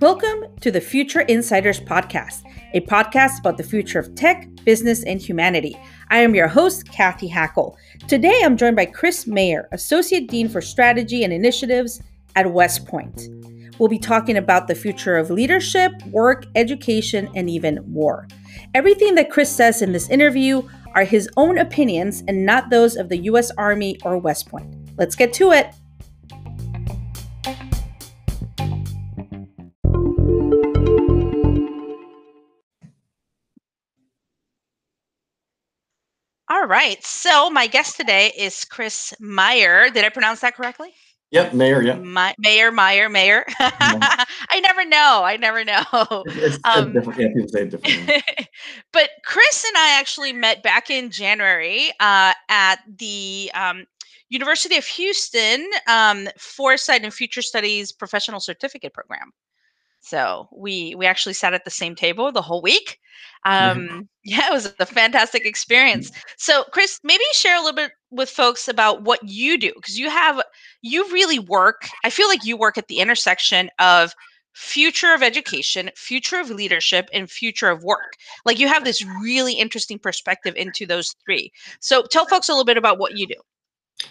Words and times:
Welcome 0.00 0.46
to 0.62 0.72
the 0.72 0.80
Future 0.80 1.20
Insiders 1.20 1.78
Podcast, 1.78 2.42
a 2.72 2.80
podcast 2.80 3.38
about 3.38 3.56
the 3.56 3.62
future 3.62 4.00
of 4.00 4.12
tech, 4.16 4.48
business, 4.64 5.04
and 5.04 5.22
humanity. 5.22 5.78
I 6.10 6.18
am 6.18 6.34
your 6.34 6.48
host, 6.48 6.90
Cathy 6.90 7.30
Hackl. 7.30 7.76
Today 8.08 8.40
I'm 8.42 8.56
joined 8.56 8.74
by 8.74 8.86
Chris 8.86 9.28
Mayer, 9.28 9.68
Associate 9.70 10.26
Dean 10.28 10.48
for 10.48 10.60
Strategy 10.60 11.22
and 11.22 11.32
Initiatives 11.32 12.02
at 12.34 12.52
West 12.52 12.84
Point. 12.84 13.28
We'll 13.78 13.88
be 13.88 14.00
talking 14.00 14.36
about 14.36 14.66
the 14.66 14.74
future 14.74 15.16
of 15.16 15.30
leadership, 15.30 15.92
work, 16.06 16.46
education, 16.56 17.30
and 17.36 17.48
even 17.48 17.78
war. 17.92 18.26
Everything 18.74 19.14
that 19.14 19.30
Chris 19.30 19.54
says 19.54 19.82
in 19.82 19.92
this 19.92 20.10
interview 20.10 20.68
are 20.94 21.04
his 21.04 21.28
own 21.36 21.58
opinions 21.58 22.22
and 22.28 22.46
not 22.46 22.70
those 22.70 22.96
of 22.96 23.08
the 23.08 23.18
U.S. 23.18 23.50
Army 23.58 23.98
or 24.04 24.18
West 24.18 24.48
Point. 24.48 24.72
Let's 24.96 25.14
get 25.14 25.32
to 25.34 25.52
it. 25.52 25.74
All 36.48 36.66
right. 36.66 37.02
So 37.04 37.50
my 37.50 37.66
guest 37.66 37.96
today 37.96 38.32
is 38.38 38.64
Chris 38.64 39.12
Meyer. 39.18 39.90
Did 39.90 40.04
I 40.04 40.08
pronounce 40.08 40.40
that 40.40 40.54
correctly? 40.54 40.94
Yep, 41.34 41.52
Mayer. 41.52 41.82
Yep. 41.82 42.00
My, 42.02 42.32
Mayer, 42.38 42.70
Meyer, 42.70 43.08
Mayer. 43.08 43.44
I 43.58 44.60
never 44.62 44.84
know. 44.84 45.22
I 45.24 45.36
never 45.36 45.64
know. 45.64 45.82
It's, 46.26 46.58
um, 46.64 46.92
different. 46.92 47.18
Yeah, 47.18 47.28
people 47.34 47.48
say 47.48 47.62
it 47.62 47.70
differently. 47.70 48.22
but 48.92 49.10
Chris 49.24 49.64
and 49.64 49.76
I 49.76 49.98
actually 49.98 50.32
met 50.32 50.62
back 50.62 50.90
in 50.90 51.10
January 51.10 51.90
uh, 51.98 52.34
at 52.48 52.76
the 52.98 53.50
um, 53.54 53.84
University 54.28 54.76
of 54.76 54.84
Houston 54.84 55.68
um, 55.88 56.28
Foresight 56.38 57.02
and 57.02 57.12
Future 57.12 57.42
Studies 57.42 57.90
Professional 57.90 58.38
Certificate 58.38 58.92
Program. 58.92 59.32
So 60.04 60.48
we 60.52 60.94
we 60.94 61.06
actually 61.06 61.32
sat 61.32 61.54
at 61.54 61.64
the 61.64 61.70
same 61.70 61.94
table 61.94 62.30
the 62.30 62.42
whole 62.42 62.60
week. 62.60 62.98
Um, 63.46 64.08
yeah, 64.24 64.48
it 64.48 64.52
was 64.52 64.74
a 64.78 64.86
fantastic 64.86 65.46
experience. 65.46 66.12
So, 66.36 66.64
Chris, 66.72 67.00
maybe 67.02 67.24
share 67.32 67.56
a 67.56 67.60
little 67.60 67.74
bit 67.74 67.92
with 68.10 68.28
folks 68.28 68.68
about 68.68 69.02
what 69.02 69.20
you 69.26 69.58
do 69.58 69.72
because 69.74 69.98
you 69.98 70.10
have 70.10 70.42
you 70.82 71.10
really 71.10 71.38
work. 71.38 71.88
I 72.04 72.10
feel 72.10 72.28
like 72.28 72.44
you 72.44 72.56
work 72.56 72.76
at 72.76 72.88
the 72.88 72.98
intersection 72.98 73.70
of 73.78 74.14
future 74.52 75.14
of 75.14 75.22
education, 75.22 75.90
future 75.96 76.38
of 76.38 76.50
leadership, 76.50 77.08
and 77.14 77.30
future 77.30 77.70
of 77.70 77.82
work. 77.82 78.12
Like 78.44 78.58
you 78.58 78.68
have 78.68 78.84
this 78.84 79.02
really 79.22 79.54
interesting 79.54 79.98
perspective 79.98 80.54
into 80.54 80.84
those 80.84 81.14
three. 81.24 81.50
So, 81.80 82.02
tell 82.02 82.26
folks 82.26 82.50
a 82.50 82.52
little 82.52 82.66
bit 82.66 82.76
about 82.76 82.98
what 82.98 83.16
you 83.16 83.26
do. 83.26 83.36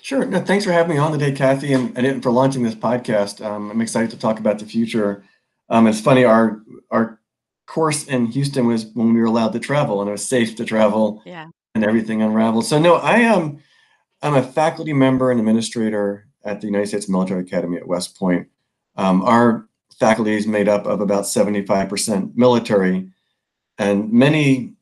Sure. 0.02 0.26
No, 0.26 0.40
thanks 0.40 0.66
for 0.66 0.72
having 0.72 0.96
me 0.96 0.98
on 0.98 1.12
today, 1.12 1.34
Cathy, 1.34 1.74
and, 1.74 1.96
and 1.96 2.24
for 2.24 2.32
launching 2.32 2.64
this 2.64 2.74
podcast. 2.74 3.46
Um, 3.46 3.70
I'm 3.70 3.82
excited 3.82 4.10
to 4.10 4.18
talk 4.18 4.40
about 4.40 4.58
the 4.58 4.66
future. 4.66 5.24
Um, 5.70 5.88
it's 5.88 6.02
funny, 6.02 6.24
our 6.26 6.62
our 6.92 7.20
course 7.66 8.06
in 8.06 8.28
Houston 8.28 8.68
was 8.68 8.86
when 8.94 9.14
we 9.14 9.20
were 9.20 9.26
allowed 9.26 9.54
to 9.54 9.60
travel 9.60 10.02
and 10.02 10.10
it 10.10 10.12
was 10.12 10.28
safe 10.28 10.56
to 10.56 10.66
travel 10.66 11.22
yeah. 11.26 11.48
and 11.76 11.84
everything 11.84 12.22
unraveled. 12.22 12.66
So 12.66 12.78
no, 12.80 12.96
I 12.96 13.20
am 13.20 13.60
I'm 14.22 14.36
a 14.36 14.44
faculty 14.44 14.94
member 14.94 15.32
and 15.32 15.40
administrator 15.40 16.28
at 16.46 16.62
the 16.62 16.68
United 16.68 16.88
States 16.88 17.10
Military 17.10 17.42
Academy 17.42 17.78
at 17.78 17.88
West 17.88 18.18
Point. 18.18 18.48
Um, 18.96 19.22
our 19.24 19.68
faculty 20.00 20.36
is 20.36 20.46
made 20.46 20.68
up 20.68 20.86
of 20.86 21.02
about 21.02 21.24
75% 21.24 22.36
military 22.36 23.10
and 23.78 24.12
many 24.12 24.74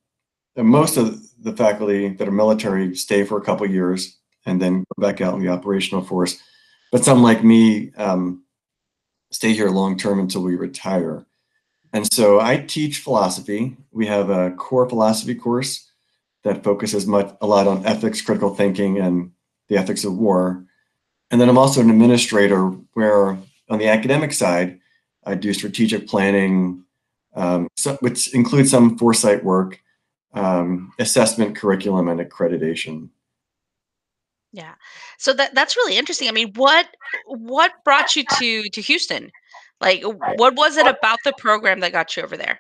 most 0.58 0.98
of 0.98 1.22
the 1.40 1.54
faculty 1.54 2.10
that 2.10 2.28
are 2.28 2.32
military 2.32 2.96
stay 2.96 3.24
for 3.24 3.38
a 3.38 3.42
couple 3.42 3.66
years 3.70 4.18
and 4.46 4.62
then 4.62 4.80
go 4.80 5.02
back 5.02 5.22
out 5.22 5.34
in 5.34 5.42
the 5.42 5.50
operational 5.50 6.04
force. 6.04 6.42
But 6.92 7.06
some 7.06 7.24
like 7.24 7.44
me 7.44 7.94
um, 7.96 8.44
stay 9.32 9.54
here 9.54 9.70
long 9.70 9.98
term 9.98 10.20
until 10.20 10.44
we 10.44 10.56
retire. 10.56 11.26
And 11.94 12.12
so 12.12 12.40
I 12.40 12.58
teach 12.58 13.00
philosophy. 13.00 13.76
We 13.92 14.06
have 14.08 14.30
a 14.30 14.52
core 14.52 14.88
philosophy 14.88 15.36
course 15.36 15.90
that 16.44 16.64
focuses 16.64 17.06
much 17.06 17.36
a 17.42 17.48
lot 17.48 17.68
on 17.68 17.86
ethics, 17.86 18.22
critical 18.22 18.56
thinking, 18.56 18.98
and 18.98 19.32
the 19.68 19.78
ethics 19.78 20.04
of 20.04 20.18
war. 20.18 20.66
And 21.30 21.40
then 21.40 21.50
I'm 21.50 21.58
also 21.58 21.82
an 21.82 21.90
administrator 21.90 22.68
where 22.94 23.38
on 23.70 23.80
the 23.80 23.88
academic 23.88 24.34
side, 24.34 24.80
I 25.26 25.36
do 25.36 25.54
strategic 25.54 26.08
planning, 26.08 26.84
um, 27.36 27.68
so, 27.78 27.96
which 28.02 28.34
includes 28.34 28.72
some 28.72 28.98
foresight 28.98 29.44
work, 29.44 29.80
um, 30.34 30.92
assessment, 31.00 31.56
curriculum, 31.56 32.08
and 32.08 32.20
accreditation. 32.20 33.10
Yeah, 34.54 34.74
so 35.18 35.34
that 35.34 35.56
that's 35.56 35.78
really 35.78 35.98
interesting. 35.98 36.28
I 36.28 36.32
mean, 36.32 36.52
what 36.56 36.88
what 37.26 37.72
brought 37.86 38.16
you 38.16 38.24
to 38.38 38.70
to 38.70 38.82
Houston? 38.82 39.32
Like, 39.80 40.04
what 40.36 40.56
was 40.56 40.78
it 40.78 40.86
about 40.86 41.20
the 41.26 41.34
program 41.38 41.80
that 41.80 41.92
got 41.92 42.16
you 42.16 42.24
over 42.24 42.38
there? 42.38 42.60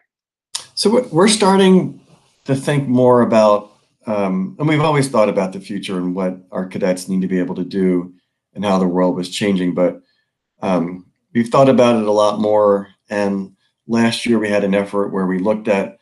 So 0.74 1.08
we're 1.12 1.28
starting 1.28 2.00
to 2.46 2.56
think 2.56 2.88
more 2.88 3.22
about, 3.22 3.72
um, 4.08 4.56
and 4.58 4.68
we've 4.68 4.82
always 4.82 5.08
thought 5.08 5.30
about 5.30 5.54
the 5.54 5.60
future 5.60 5.98
and 5.98 6.16
what 6.16 6.38
our 6.52 6.66
cadets 6.66 7.08
need 7.08 7.22
to 7.22 7.28
be 7.28 7.38
able 7.38 7.56
to 7.56 7.64
do 7.64 8.14
and 8.56 8.66
how 8.66 8.80
the 8.80 8.88
world 8.88 9.16
was 9.16 9.30
changing. 9.30 9.76
But 9.76 10.02
um, 10.64 11.06
we've 11.34 11.50
thought 11.50 11.70
about 11.70 12.02
it 12.02 12.08
a 12.08 12.12
lot 12.12 12.40
more. 12.40 12.90
And 13.10 13.56
last 13.88 14.26
year 14.26 14.40
we 14.40 14.50
had 14.50 14.64
an 14.64 14.74
effort 14.74 15.10
where 15.10 15.28
we 15.28 15.38
looked 15.38 15.68
at 15.68 16.00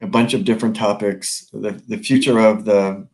a 0.00 0.06
bunch 0.06 0.34
of 0.34 0.44
different 0.44 0.76
topics: 0.76 1.48
the, 1.52 1.82
the 1.88 1.98
future 1.98 2.38
of 2.38 2.64
the 2.64 3.08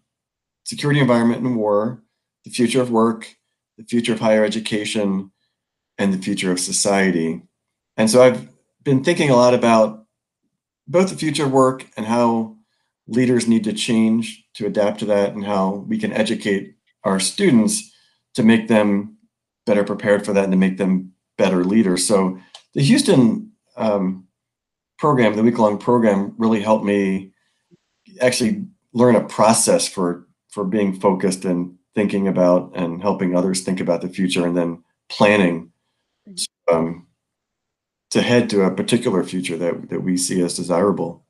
security 0.71 1.01
environment 1.01 1.43
and 1.43 1.57
war, 1.57 2.01
the 2.45 2.51
future 2.51 2.81
of 2.81 2.93
work, 2.93 3.35
the 3.77 3.83
future 3.83 4.13
of 4.13 4.21
higher 4.21 4.45
education, 4.45 5.33
and 5.99 6.15
the 6.15 6.23
future 6.27 6.53
of 6.53 6.61
society. 6.61 7.43
And 7.97 8.09
so 8.09 8.23
I've 8.23 8.49
been 8.85 9.03
thinking 9.03 9.31
a 9.31 9.35
lot 9.35 9.53
about 9.53 10.07
both 10.87 11.11
the 11.11 11.17
future 11.17 11.45
of 11.47 11.51
work 11.51 11.87
and 11.97 12.07
how 12.07 12.57
leaders 13.09 13.49
need 13.49 13.65
to 13.65 13.73
change 13.73 14.45
to 14.55 14.65
adapt 14.65 15.01
to 15.01 15.07
that 15.07 15.35
and 15.35 15.45
how 15.45 15.85
we 15.89 15.99
can 15.99 16.13
educate 16.13 16.77
our 17.03 17.19
students 17.19 17.93
to 18.35 18.45
make 18.45 18.69
them 18.69 19.17
better 19.67 19.83
prepared 19.83 20.25
for 20.25 20.33
that 20.33 20.45
and 20.45 20.53
to 20.53 20.57
make 20.67 20.79
them 20.79 21.13
better 21.37 21.65
leaders. 21.65 22.07
So 22.07 22.39
the 22.75 22.83
Houston 22.83 23.51
um, 23.77 24.29
program, 25.01 25.35
the 25.35 25.43
week-long 25.43 25.79
program, 25.79 26.33
really 26.39 26.63
helped 26.63 26.85
me 26.85 27.33
actually 28.21 28.67
learn 28.93 29.17
a 29.17 29.25
process 29.25 29.89
for 29.89 30.29
for 30.51 30.65
being 30.65 30.99
focused 30.99 31.45
and 31.45 31.77
thinking 31.95 32.29
about 32.29 32.73
and 32.75 33.03
helping 33.03 33.35
others 33.35 33.63
think 33.63 33.81
about 33.81 34.01
the 34.01 34.09
future 34.09 34.47
and 34.47 34.57
then 34.57 34.83
planning 35.09 35.73
um, 36.71 37.07
to 38.11 38.23
head 38.23 38.51
to 38.51 38.63
a 38.63 38.75
particular 38.75 39.25
future 39.25 39.57
that 39.57 39.89
that 39.91 40.01
we 40.01 40.17
see 40.17 40.41
as 40.43 40.57
desirable. 40.57 41.25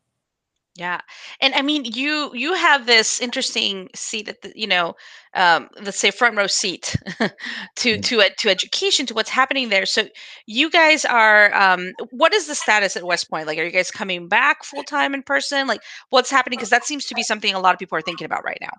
Yeah, 0.77 1.01
and 1.41 1.53
I 1.55 1.63
mean, 1.63 1.85
you 1.85 2.31
you 2.33 2.55
have 2.55 2.87
this 2.87 3.21
interesting 3.21 3.89
seat 3.95 4.29
at 4.29 4.41
the 4.43 4.53
you 4.55 4.69
know, 4.69 4.95
um, 5.35 5.69
let's 5.83 5.99
say 5.99 6.11
front 6.11 6.37
row 6.37 6.47
seat 6.47 6.97
to 7.77 8.01
to 8.01 8.31
to 8.39 8.49
education 8.49 9.05
to 9.07 9.15
what's 9.15 9.31
happening 9.31 9.69
there. 9.69 9.85
So 9.85 10.05
you 10.47 10.71
guys 10.71 11.05
are, 11.05 11.53
um, 11.55 11.93
what 12.13 12.33
is 12.33 12.47
the 12.47 12.55
status 12.55 12.97
at 12.97 13.05
West 13.05 13.29
Point? 13.29 13.47
Like, 13.47 13.59
are 13.59 13.65
you 13.65 13.73
guys 13.73 13.91
coming 13.91 14.29
back 14.29 14.63
full 14.63 14.85
time 14.85 15.13
in 15.13 15.23
person? 15.23 15.67
Like, 15.67 15.83
what's 16.11 16.31
happening? 16.31 16.57
Because 16.57 16.71
that 16.71 16.85
seems 16.85 17.05
to 17.07 17.15
be 17.15 17.25
something 17.25 17.53
a 17.53 17.61
lot 17.61 17.75
of 17.75 17.79
people 17.81 17.99
are 17.99 18.03
thinking 18.03 18.25
about 18.25 18.45
right 18.45 18.59
now. 18.61 18.73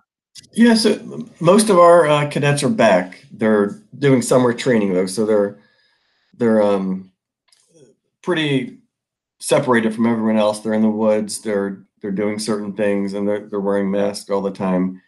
Yeah, 0.52 0.74
so 0.74 1.26
most 1.40 1.70
of 1.70 1.78
our 1.78 2.06
uh, 2.06 2.28
cadets 2.28 2.62
are 2.62 2.68
back. 2.68 3.24
They're 3.32 3.82
doing 3.98 4.22
summer 4.22 4.52
training 4.52 4.92
though, 4.92 5.06
so 5.06 5.26
they're 5.26 5.58
they're 6.34 6.62
um, 6.62 7.12
pretty 8.22 8.78
separated 9.38 9.94
from 9.94 10.06
everyone 10.06 10.36
else. 10.36 10.60
They're 10.60 10.74
in 10.74 10.82
the 10.82 10.88
woods. 10.88 11.40
They're 11.40 11.84
they're 12.00 12.10
doing 12.10 12.38
certain 12.38 12.72
things, 12.74 13.14
and 13.14 13.28
they're 13.28 13.46
they're 13.48 13.60
wearing 13.60 13.90
masks 13.90 14.30
all 14.30 14.42
the 14.42 14.50
time. 14.50 15.00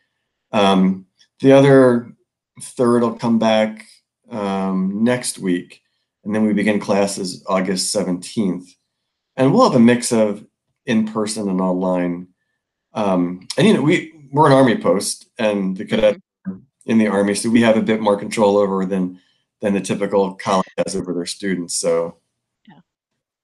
Um, 0.52 1.06
the 1.40 1.52
other 1.52 2.12
third 2.60 3.02
will 3.02 3.14
come 3.16 3.38
back 3.38 3.86
um, 4.30 5.04
next 5.04 5.38
week, 5.38 5.82
and 6.24 6.34
then 6.34 6.46
we 6.46 6.52
begin 6.52 6.80
classes 6.80 7.44
August 7.48 7.92
seventeenth, 7.92 8.74
and 9.36 9.52
we'll 9.52 9.68
have 9.68 9.80
a 9.80 9.84
mix 9.84 10.12
of 10.12 10.44
in 10.86 11.06
person 11.06 11.48
and 11.48 11.60
online. 11.60 12.28
Um, 12.92 13.48
and 13.56 13.66
you 13.66 13.74
know, 13.74 13.82
we 13.82 14.13
we're 14.34 14.48
an 14.48 14.52
army 14.52 14.76
post, 14.76 15.28
and 15.38 15.76
the 15.76 15.84
cadet 15.84 16.20
in 16.86 16.98
the 16.98 17.06
army, 17.06 17.34
so 17.34 17.48
we 17.48 17.62
have 17.62 17.76
a 17.76 17.82
bit 17.82 18.00
more 18.00 18.18
control 18.18 18.58
over 18.58 18.84
than 18.84 19.20
than 19.60 19.72
the 19.72 19.80
typical 19.80 20.34
college 20.34 20.66
has 20.76 20.94
over 20.94 21.14
their 21.14 21.24
students. 21.24 21.76
So 21.76 22.16
yeah. 22.68 22.80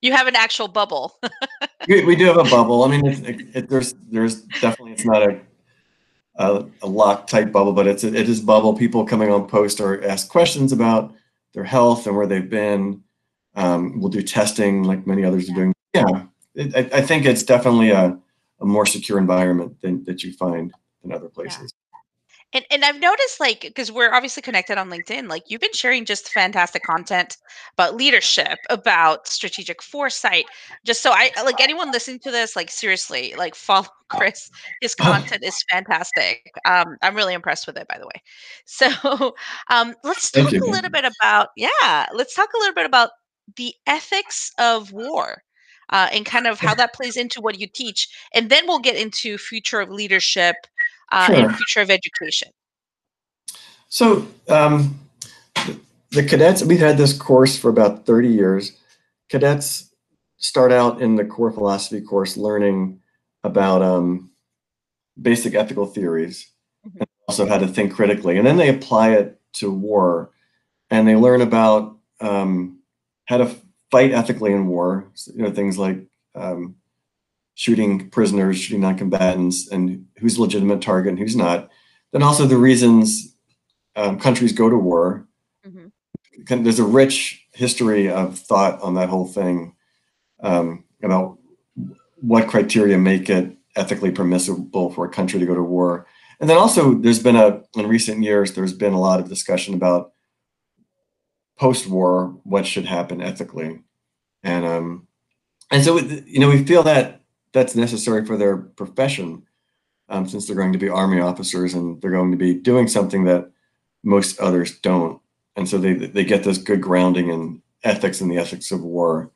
you 0.03 0.13
have 0.13 0.27
an 0.27 0.37
actual 0.37 0.69
bubble. 0.69 1.19
we, 1.89 2.05
we, 2.05 2.17
do 2.17 2.27
have 2.27 2.39
a 2.39 2.45
bubble. 2.45 2.83
I 2.83 2.89
mean, 2.89 3.07
it, 3.07 3.57
it, 3.57 3.69
there's 3.69 3.95
there's 4.11 4.43
definitely 4.61 4.93
it's 4.93 5.05
not 5.07 5.23
a 5.23 5.41
a, 6.35 6.67
a 6.83 6.87
locked 6.89 7.31
type 7.31 7.53
bubble, 7.53 7.73
but 7.73 7.87
it's 7.87 8.03
it 8.03 8.15
is 8.29 8.41
bubble. 8.41 8.75
People 8.75 9.07
coming 9.07 9.31
on 9.31 9.47
post 9.47 9.81
or 9.81 10.05
ask 10.05 10.29
questions 10.29 10.73
about 10.73 11.15
their 11.55 11.65
health 11.65 12.07
and 12.07 12.17
where 12.17 12.27
they've 12.27 12.51
been. 12.51 13.03
Um, 13.55 14.01
we'll 14.01 14.11
do 14.11 14.23
testing 14.23 14.85
like 14.85 15.07
many 15.07 15.25
others 15.25 15.49
are 15.51 15.55
doing. 15.55 15.73
Yeah, 15.95 16.25
it, 16.55 16.75
I, 16.75 16.99
I, 16.99 17.03
think 17.03 17.27
it's 17.27 17.43
definitely 17.43 17.91
a, 17.91 18.17
a 18.61 18.67
more 18.67 18.87
secure 18.87 19.19
environment 19.19 19.81
than 19.81 20.05
that 20.05 20.23
you 20.23 20.33
find 20.33 20.73
in 21.05 21.13
other 21.13 21.29
places. 21.29 21.73
And 22.53 22.65
and 22.71 22.85
I've 22.85 22.99
noticed 22.99 23.39
like 23.39 23.61
because 23.61 23.93
we're 23.93 24.13
obviously 24.13 24.43
connected 24.43 24.77
on 24.77 24.91
LinkedIn, 24.91 25.29
like 25.29 25.45
you've 25.47 25.61
been 25.61 25.73
sharing 25.73 26.05
just 26.05 26.31
fantastic 26.31 26.83
content 26.83 27.37
about 27.75 27.95
leadership, 27.95 28.59
about 28.69 29.29
strategic 29.29 29.81
foresight. 29.81 30.47
Just 30.85 31.01
so 31.01 31.13
I 31.13 31.31
like 31.45 31.61
anyone 31.61 31.93
listening 31.93 32.19
to 32.21 32.31
this, 32.33 32.57
like 32.57 32.71
seriously, 32.71 33.35
like 33.39 33.55
follow 33.55 33.87
Chris. 34.09 34.51
His 34.81 34.95
content 34.97 35.45
is 35.45 35.63
fantastic. 35.71 36.51
Um, 36.65 36.97
I'm 37.03 37.15
really 37.15 37.35
impressed 37.35 37.69
with 37.69 37.77
it, 37.77 37.87
by 37.89 37.99
the 37.99 38.07
way. 38.07 38.21
So 38.65 39.35
um, 39.69 39.95
let's 40.03 40.31
talk 40.31 40.53
a 40.53 40.57
little 40.57 40.91
bit 40.91 41.05
about 41.05 41.49
yeah, 41.57 42.07
let's 42.15 42.35
talk 42.35 42.49
a 42.55 42.59
little 42.59 42.75
bit 42.75 42.87
about 42.87 43.11
the 43.57 43.75
ethics 43.87 44.53
of 44.59 44.93
war. 44.93 45.43
Uh, 45.91 46.09
and 46.13 46.25
kind 46.25 46.47
of 46.47 46.61
how 46.61 46.73
that 46.73 46.95
plays 46.95 47.17
into 47.17 47.41
what 47.41 47.59
you 47.59 47.67
teach, 47.67 48.09
and 48.33 48.49
then 48.49 48.65
we'll 48.67 48.79
get 48.79 48.97
into 48.97 49.37
future 49.37 49.81
of 49.81 49.91
leadership 49.91 50.55
uh, 51.11 51.29
and 51.33 51.57
future 51.57 51.81
of 51.81 51.91
education. 51.91 52.49
So 53.89 54.29
um, 54.49 55.01
the 56.11 56.23
cadets, 56.23 56.63
we've 56.63 56.79
had 56.79 56.97
this 56.97 57.13
course 57.13 57.59
for 57.59 57.71
about 57.71 58.07
30 58.07 58.29
years. 58.29 58.73
Cadets 59.29 59.93
start 60.37 60.71
out 60.71 61.03
in 61.03 61.17
the 61.17 61.25
core 61.25 61.51
philosophy 61.51 62.01
course 62.01 62.37
learning 62.37 63.01
about 63.43 63.83
um, 63.83 64.31
basic 65.21 65.55
ethical 65.55 65.87
theories 65.87 66.51
Mhm. 66.87 67.01
and 67.01 67.09
also 67.29 67.47
how 67.47 67.59
to 67.59 67.67
think 67.67 67.93
critically. 67.95 68.39
And 68.39 68.47
then 68.47 68.57
they 68.57 68.69
apply 68.69 69.11
it 69.11 69.41
to 69.55 69.71
war 69.71 70.31
and 70.91 71.07
they 71.07 71.17
learn 71.17 71.41
about 71.41 71.97
um, 72.21 72.79
how 73.27 73.39
to 73.39 73.55
fight 73.91 74.13
ethically 74.13 74.53
in 74.53 74.67
war, 74.69 75.11
So, 75.15 75.33
you 75.35 75.43
know, 75.43 75.51
things 75.51 75.77
like 75.79 75.99
um, 76.35 76.77
shooting 77.55 78.09
prisoners, 78.11 78.59
shooting 78.59 78.81
non-combatants, 78.81 79.69
and 79.71 80.07
who's 80.19 80.37
a 80.37 80.41
legitimate 80.41 80.81
target 80.81 81.11
and 81.11 81.19
who's 81.19 81.37
not. 81.37 81.69
Then 82.13 82.23
also 82.23 82.47
the 82.47 82.57
reasons 82.57 83.35
um, 83.97 84.19
countries 84.19 84.53
go 84.53 84.71
to 84.71 84.77
war. 84.77 85.27
Mhm. 85.67 85.91
Kind- 86.47 86.65
There's 86.65 86.79
a 86.79 86.85
rich 86.85 87.47
history 87.53 88.09
of 88.09 88.39
thought 88.39 88.81
on 88.81 88.95
that 88.95 89.09
whole 89.09 89.27
thing 89.27 89.75
um, 90.43 90.85
about 91.03 91.39
what 92.21 92.49
criteria 92.49 92.97
make 92.99 93.29
it 93.29 93.57
ethically 93.77 94.11
permissible 94.11 94.91
for 94.91 95.05
a 95.05 95.11
country 95.11 95.39
to 95.41 95.47
go 95.47 95.55
to 95.55 95.63
war. 95.63 96.07
And 96.41 96.49
then 96.49 96.57
also, 96.57 96.95
there's 96.95 97.23
been 97.23 97.37
a 97.37 97.63
in 97.77 97.87
recent 97.87 98.23
years, 98.23 98.55
there's 98.55 98.73
been 98.73 98.95
a 98.95 99.01
lot 99.01 99.21
of 99.21 99.29
discussion 99.29 99.75
about 99.75 100.13
post-war 101.61 102.35
what 102.45 102.67
should 102.67 102.87
happen 102.87 103.21
ethically, 103.21 103.79
and 104.43 104.65
um, 104.65 105.07
and 105.71 105.85
so 105.85 105.99
you 105.99 106.41
know 106.41 106.49
we 106.49 106.65
feel 106.65 106.83
that 106.83 107.21
that's 107.53 107.77
necessary 107.77 108.25
for 108.25 108.39
their 108.39 108.57
profession, 108.57 109.43
um, 110.09 110.27
since 110.27 110.47
they're 110.47 110.57
going 110.57 110.73
to 110.73 110.79
be 110.79 110.89
army 110.89 111.21
officers 111.21 111.75
and 111.75 112.01
they're 112.01 112.11
going 112.11 112.31
to 112.31 112.37
be 112.39 112.55
doing 112.55 112.89
something 112.89 113.25
that 113.25 113.51
most 114.03 114.41
others 114.41 114.79
don't, 114.79 115.21
and 115.55 115.69
so 115.69 115.77
they 115.77 115.93
they 115.93 116.25
get 116.25 116.45
this 116.45 116.57
good 116.57 116.81
grounding 116.81 117.29
in 117.29 117.61
ethics 117.85 118.23
and 118.23 118.31
the 118.31 118.39
ethics 118.39 118.73
of 118.73 118.83
war 118.83 119.31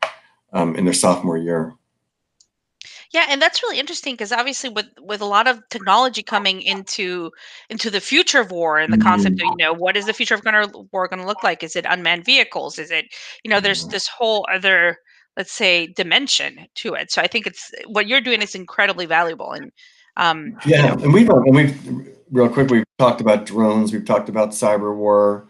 um, 0.55 0.75
in 0.77 0.85
their 0.87 0.95
sophomore 0.95 1.37
year. 1.37 1.75
Yeah, 3.15 3.27
and 3.31 3.41
that's 3.41 3.63
really 3.63 3.79
interesting 3.79 4.15
because 4.15 4.33
obviously 4.33 4.71
with 4.71 4.89
with 5.01 5.21
a 5.21 5.25
lot 5.27 5.47
of 5.47 5.61
technology 5.71 6.23
coming 6.23 6.61
into 6.63 7.31
into 7.71 7.89
the 7.89 8.01
future 8.01 8.41
of 8.41 8.51
war 8.51 8.79
and 8.79 8.93
the 8.93 8.99
concept 8.99 9.41
of, 9.41 9.47
you 9.47 9.57
know, 9.57 9.73
what 9.73 9.97
is 9.97 10.07
the 10.07 10.13
future 10.13 10.35
of 10.35 10.43
gonna 10.43 10.67
war 10.93 11.07
gonna 11.07 11.27
look 11.27 11.45
like? 11.45 11.63
Is 11.63 11.77
it 11.77 11.87
unmanned 11.89 12.25
vehicles? 12.25 12.77
Is 12.77 12.91
it, 12.91 13.07
you 13.45 13.51
know, 13.51 13.61
there's 13.61 13.87
this 13.87 14.09
whole 14.09 14.45
other, 14.53 14.99
let's 15.37 15.53
say, 15.53 15.87
dimension 15.87 16.67
to 16.75 16.95
it. 16.95 17.13
So 17.13 17.23
I 17.23 17.29
think 17.29 17.47
it's 17.47 17.71
what 17.87 18.09
you're 18.09 18.21
doing 18.21 18.43
is 18.43 18.55
incredibly 18.57 19.07
valuable 19.07 19.53
and 19.53 19.71
um, 20.17 20.57
you 20.75 20.83
Yeah, 20.83 20.83
know, 20.83 20.95
and 20.95 21.13
we've 21.15 21.29
and 21.29 21.55
we've 21.55 22.09
real 22.33 22.49
quick 22.49 22.71
we've 22.71 22.85
talked 22.99 23.21
about 23.21 23.47
drones, 23.47 23.93
we've 23.93 24.05
talked 24.05 24.29
about 24.29 24.51
cyber 24.51 24.95
war, 24.97 25.49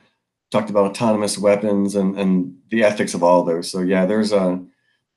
talked 0.50 0.70
about 0.70 0.90
autonomous 0.90 1.38
weapons 1.38 1.94
and 1.94 2.18
and 2.18 2.56
the 2.70 2.84
ethics 2.84 3.14
of 3.14 3.22
all 3.22 3.42
those. 3.42 3.70
So 3.70 3.80
yeah, 3.80 4.04
there's 4.06 4.32
a 4.32 4.62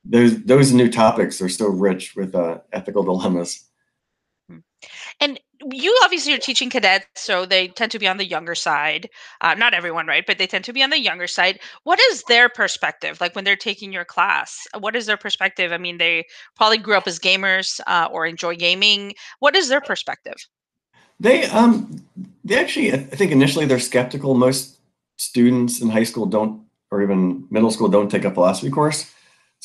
those 0.10 0.44
those 0.44 0.74
new 0.74 0.90
topics 0.90 1.42
are 1.42 1.50
so 1.50 1.68
rich 1.68 2.16
with 2.16 2.36
uh, 2.36 2.60
ethical 2.74 3.04
dilemmas. 3.04 3.64
And 5.20 5.40
you 5.74 6.00
obviously 6.04 6.34
are 6.34 6.38
teaching 6.38 6.70
cadets, 6.70 7.08
so 7.16 7.46
they 7.46 7.70
tend 7.70 7.92
to 7.92 8.00
be 8.00 8.08
on 8.08 8.18
the 8.18 8.26
younger 8.26 8.54
side. 8.54 9.10
Uh, 9.42 9.56
not 9.56 9.74
everyone, 9.74 10.06
right? 10.06 10.26
But 10.26 10.38
they 10.38 10.48
tend 10.48 10.64
to 10.66 10.74
be 10.74 10.84
on 10.84 10.92
the 10.92 11.00
younger 11.00 11.28
side. 11.28 11.60
What 11.84 12.00
is 12.00 12.24
their 12.28 12.48
perspective 12.48 13.20
like 13.20 13.36
when 13.36 13.44
they're 13.44 13.56
taking 13.56 13.92
your 13.92 14.06
class? 14.06 14.68
What 14.78 14.96
is 14.96 15.08
their 15.08 15.18
perspective? 15.18 15.72
I 15.72 15.78
mean, 15.78 15.98
they 15.98 16.26
probably 16.56 16.78
grew 16.78 16.96
up 16.96 17.08
as 17.08 17.20
gamers 17.20 17.80
uh, 17.88 18.08
or 18.12 18.26
enjoy 18.28 18.56
gaming. 18.56 19.16
What 19.40 19.56
is 19.56 19.68
their 19.68 19.82
perspective? 19.82 20.36
They 21.20 21.46
um 21.46 22.06
they 22.44 22.60
actually 22.60 22.94
I 22.94 22.98
think 22.98 23.32
initially 23.32 23.66
they're 23.66 23.80
skeptical. 23.80 24.36
Most 24.36 24.78
students 25.18 25.82
in 25.82 25.90
high 25.90 26.04
school 26.04 26.28
don't 26.28 26.62
or 26.92 27.02
even 27.02 27.48
middle 27.50 27.72
school 27.72 27.88
don't 27.88 28.10
take 28.10 28.24
a 28.24 28.32
philosophy 28.32 28.70
course. 28.70 29.12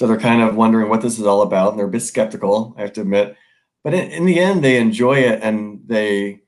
So 0.02 0.08
they're 0.08 0.18
kind 0.18 0.42
of 0.42 0.56
wondering 0.56 0.88
what 0.88 1.00
this 1.00 1.20
is 1.20 1.26
all 1.26 1.42
about 1.42 1.70
and 1.70 1.78
they're 1.78 1.86
a 1.86 1.88
bit 1.88 2.00
skeptical, 2.00 2.74
I 2.76 2.80
have 2.80 2.92
to 2.94 3.02
admit. 3.02 3.36
But 3.84 3.94
in, 3.94 4.10
in 4.10 4.26
the 4.26 4.40
end 4.40 4.64
they 4.64 4.76
enjoy 4.76 5.18
it 5.18 5.38
and 5.44 5.80
they 5.86 6.40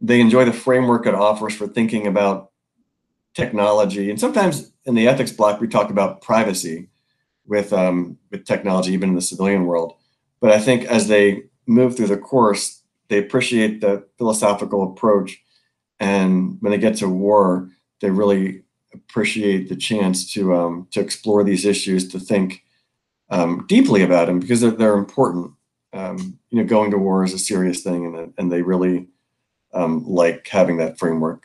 they 0.00 0.18
enjoy 0.18 0.46
the 0.46 0.54
framework 0.54 1.04
it 1.04 1.14
offers 1.14 1.54
for 1.54 1.68
thinking 1.68 2.06
about 2.06 2.52
technology. 3.34 4.08
And 4.08 4.18
sometimes 4.18 4.72
in 4.86 4.94
the 4.94 5.08
ethics 5.08 5.30
block 5.30 5.60
we 5.60 5.68
talk 5.68 5.90
about 5.90 6.22
privacy 6.22 6.88
with 7.44 7.70
um 7.74 8.16
with 8.30 8.46
technology 8.46 8.94
even 8.94 9.10
in 9.10 9.14
the 9.14 9.20
civilian 9.20 9.66
world. 9.66 9.92
But 10.40 10.52
I 10.52 10.58
think 10.58 10.84
as 10.84 11.06
they 11.06 11.42
move 11.66 11.98
through 11.98 12.06
the 12.06 12.16
course, 12.16 12.80
they 13.08 13.18
appreciate 13.18 13.82
the 13.82 14.06
philosophical 14.16 14.90
approach 14.90 15.38
and 15.98 16.56
when 16.60 16.72
they 16.72 16.78
get 16.78 16.96
to 16.96 17.10
war 17.10 17.68
they 18.00 18.08
really 18.08 18.62
appreciate 18.94 19.68
the 19.68 19.76
chance 19.76 20.32
to 20.32 20.54
um, 20.54 20.88
to 20.92 21.00
explore 21.00 21.44
these 21.44 21.66
issues 21.66 22.08
to 22.08 22.18
think 22.18 22.62
um, 23.30 23.64
deeply 23.68 24.02
about 24.02 24.26
them 24.26 24.40
because 24.40 24.60
they're, 24.60 24.70
they're 24.70 24.98
important 24.98 25.52
um, 25.92 26.38
you 26.50 26.58
know 26.58 26.68
going 26.68 26.90
to 26.90 26.98
war 26.98 27.24
is 27.24 27.32
a 27.32 27.38
serious 27.38 27.82
thing 27.82 28.06
and, 28.06 28.34
and 28.38 28.52
they 28.52 28.62
really 28.62 29.08
um, 29.72 30.04
like 30.06 30.46
having 30.48 30.78
that 30.78 30.98
framework 30.98 31.44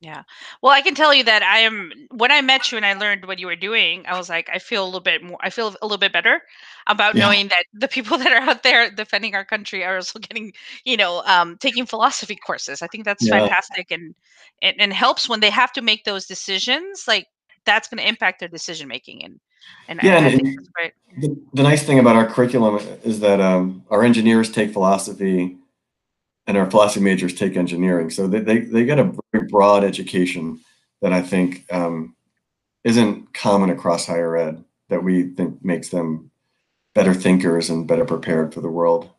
Yeah. 0.00 0.24
Well, 0.62 0.72
I 0.72 0.82
can 0.82 0.94
tell 0.94 1.14
you 1.14 1.24
that 1.24 1.42
I 1.42 1.60
am 1.60 1.90
when 2.10 2.30
I 2.30 2.42
met 2.42 2.70
you 2.70 2.76
and 2.76 2.84
I 2.84 2.92
learned 2.92 3.24
what 3.24 3.38
you 3.38 3.46
were 3.46 3.56
doing, 3.56 4.04
I 4.06 4.16
was 4.18 4.28
like, 4.28 4.50
I 4.52 4.58
feel 4.58 4.84
a 4.84 4.86
little 4.86 5.00
bit 5.00 5.22
more 5.22 5.38
I 5.40 5.48
feel 5.48 5.74
a 5.80 5.86
little 5.86 5.98
bit 5.98 6.12
better 6.12 6.42
about 6.86 7.16
yeah 7.16 7.24
knowing 7.24 7.48
that 7.48 7.64
the 7.72 7.88
people 7.88 8.18
that 8.22 8.30
are 8.30 8.48
out 8.48 8.62
there 8.62 8.90
defending 8.90 9.34
our 9.34 9.44
country 9.44 9.84
are 9.84 9.96
also 9.96 10.18
getting, 10.18 10.52
you 10.84 10.98
know, 10.98 11.22
um, 11.24 11.56
taking 11.58 11.86
philosophy 11.86 12.36
courses. 12.36 12.82
I 12.82 12.88
think 12.88 13.04
that's 13.04 13.26
yeah 13.26 13.38
fantastic 13.38 13.90
and 13.90 14.14
and, 14.60 14.76
and 14.78 14.92
helps 14.92 15.28
when 15.28 15.40
they 15.40 15.50
have 15.50 15.72
to 15.72 15.82
make 15.82 16.04
those 16.04 16.26
decisions. 16.26 17.04
Like 17.08 17.26
that's 17.64 17.88
going 17.88 18.02
to 18.02 18.08
impact 18.08 18.40
their 18.40 18.48
decision 18.50 18.88
making 18.88 19.24
and 19.24 19.40
and 19.88 20.00
yeah 20.02 20.16
and, 20.16 20.26
I 20.26 20.30
think 20.30 20.46
and 20.46 20.58
that's 20.58 20.68
great. 20.68 20.92
the, 21.18 21.36
the 21.54 21.62
nice 21.62 21.82
thing 21.82 21.98
about 21.98 22.16
our 22.16 22.26
curriculum 22.26 22.80
is 23.04 23.20
that 23.20 23.40
um, 23.40 23.84
our 23.90 24.02
engineers 24.02 24.50
take 24.50 24.72
philosophy 24.72 25.56
and 26.46 26.56
our 26.56 26.70
philosophy 26.70 27.00
majors 27.00 27.34
take 27.34 27.56
engineering. 27.56 28.10
So 28.10 28.26
they, 28.26 28.40
they, 28.40 28.60
they 28.60 28.84
get 28.84 28.98
a 28.98 29.12
very 29.32 29.46
broad 29.48 29.84
education 29.84 30.60
that 31.02 31.12
I 31.12 31.20
think 31.20 31.64
um, 31.72 32.14
isn't 32.84 33.34
common 33.34 33.70
across 33.70 34.06
higher 34.06 34.36
ed 34.36 34.64
that 34.88 35.02
we 35.02 35.24
think 35.34 35.64
makes 35.64 35.88
them 35.88 36.30
better 36.94 37.12
thinkers 37.12 37.68
and 37.68 37.86
better 37.86 38.04
prepared 38.04 38.54
for 38.54 38.60
the 38.60 38.70
world. 38.70 39.10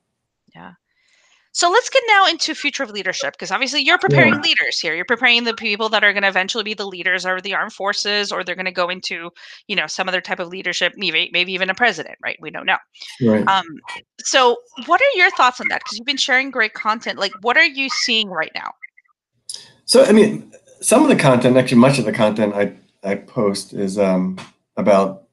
Yeah. 1.57 1.67
So 1.67 1.71
let's 1.71 1.89
get 1.89 2.03
now 2.07 2.27
into 2.27 2.53
future 2.53 2.83
of 2.83 2.91
leadership 2.91 3.33
because 3.33 3.51
obviously 3.51 3.81
you're 3.81 3.95
Yeah, 3.95 4.09
preparing 4.09 4.41
leaders 4.41 4.79
here. 4.79 4.95
You're 4.95 5.05
preparing 5.05 5.43
the 5.43 5.53
people 5.53 5.89
that 5.89 6.03
are 6.03 6.13
going 6.13 6.23
to 6.23 6.29
eventually 6.29 6.63
be 6.63 6.73
the 6.73 6.85
leaders 6.85 7.25
of 7.25 7.41
the 7.43 7.55
armed 7.55 7.73
forces, 7.73 8.31
or 8.31 8.43
they're 8.43 8.55
going 8.55 8.65
to 8.65 8.71
go 8.71 8.89
into, 8.89 9.31
you 9.67 9.75
know, 9.75 9.87
some 9.87 10.07
other 10.07 10.21
type 10.21 10.39
of 10.39 10.49
leadership, 10.49 10.93
maybe 10.97 11.29
maybe 11.33 11.53
even 11.53 11.69
a 11.69 11.75
president, 11.75 12.15
right? 12.23 12.37
We 12.41 12.51
don't 12.51 12.65
know. 12.65 12.77
right. 13.21 13.47
Um, 13.47 13.65
so 14.19 14.57
what 14.85 15.01
are 15.01 15.17
your 15.17 15.31
thoughts 15.31 15.59
on 15.59 15.67
that? 15.69 15.81
Because 15.83 15.97
you've 15.97 16.05
been 16.05 16.17
sharing 16.17 16.51
great 16.51 16.73
content. 16.73 17.19
Like, 17.19 17.33
what 17.41 17.57
are 17.57 17.65
you 17.65 17.89
seeing 17.89 18.29
right 18.29 18.51
now? 18.55 18.71
So, 19.85 20.03
I 20.03 20.11
mean, 20.11 20.51
some 20.81 21.01
of 21.01 21.09
the 21.09 21.15
content, 21.15 21.57
actually, 21.57 21.79
much 21.79 21.97
of 21.97 22.05
the 22.05 22.11
content 22.11 22.53
I, 22.53 22.73
I 23.03 23.15
post 23.15 23.73
is 23.73 23.97
um, 23.97 24.37
about 24.75 25.23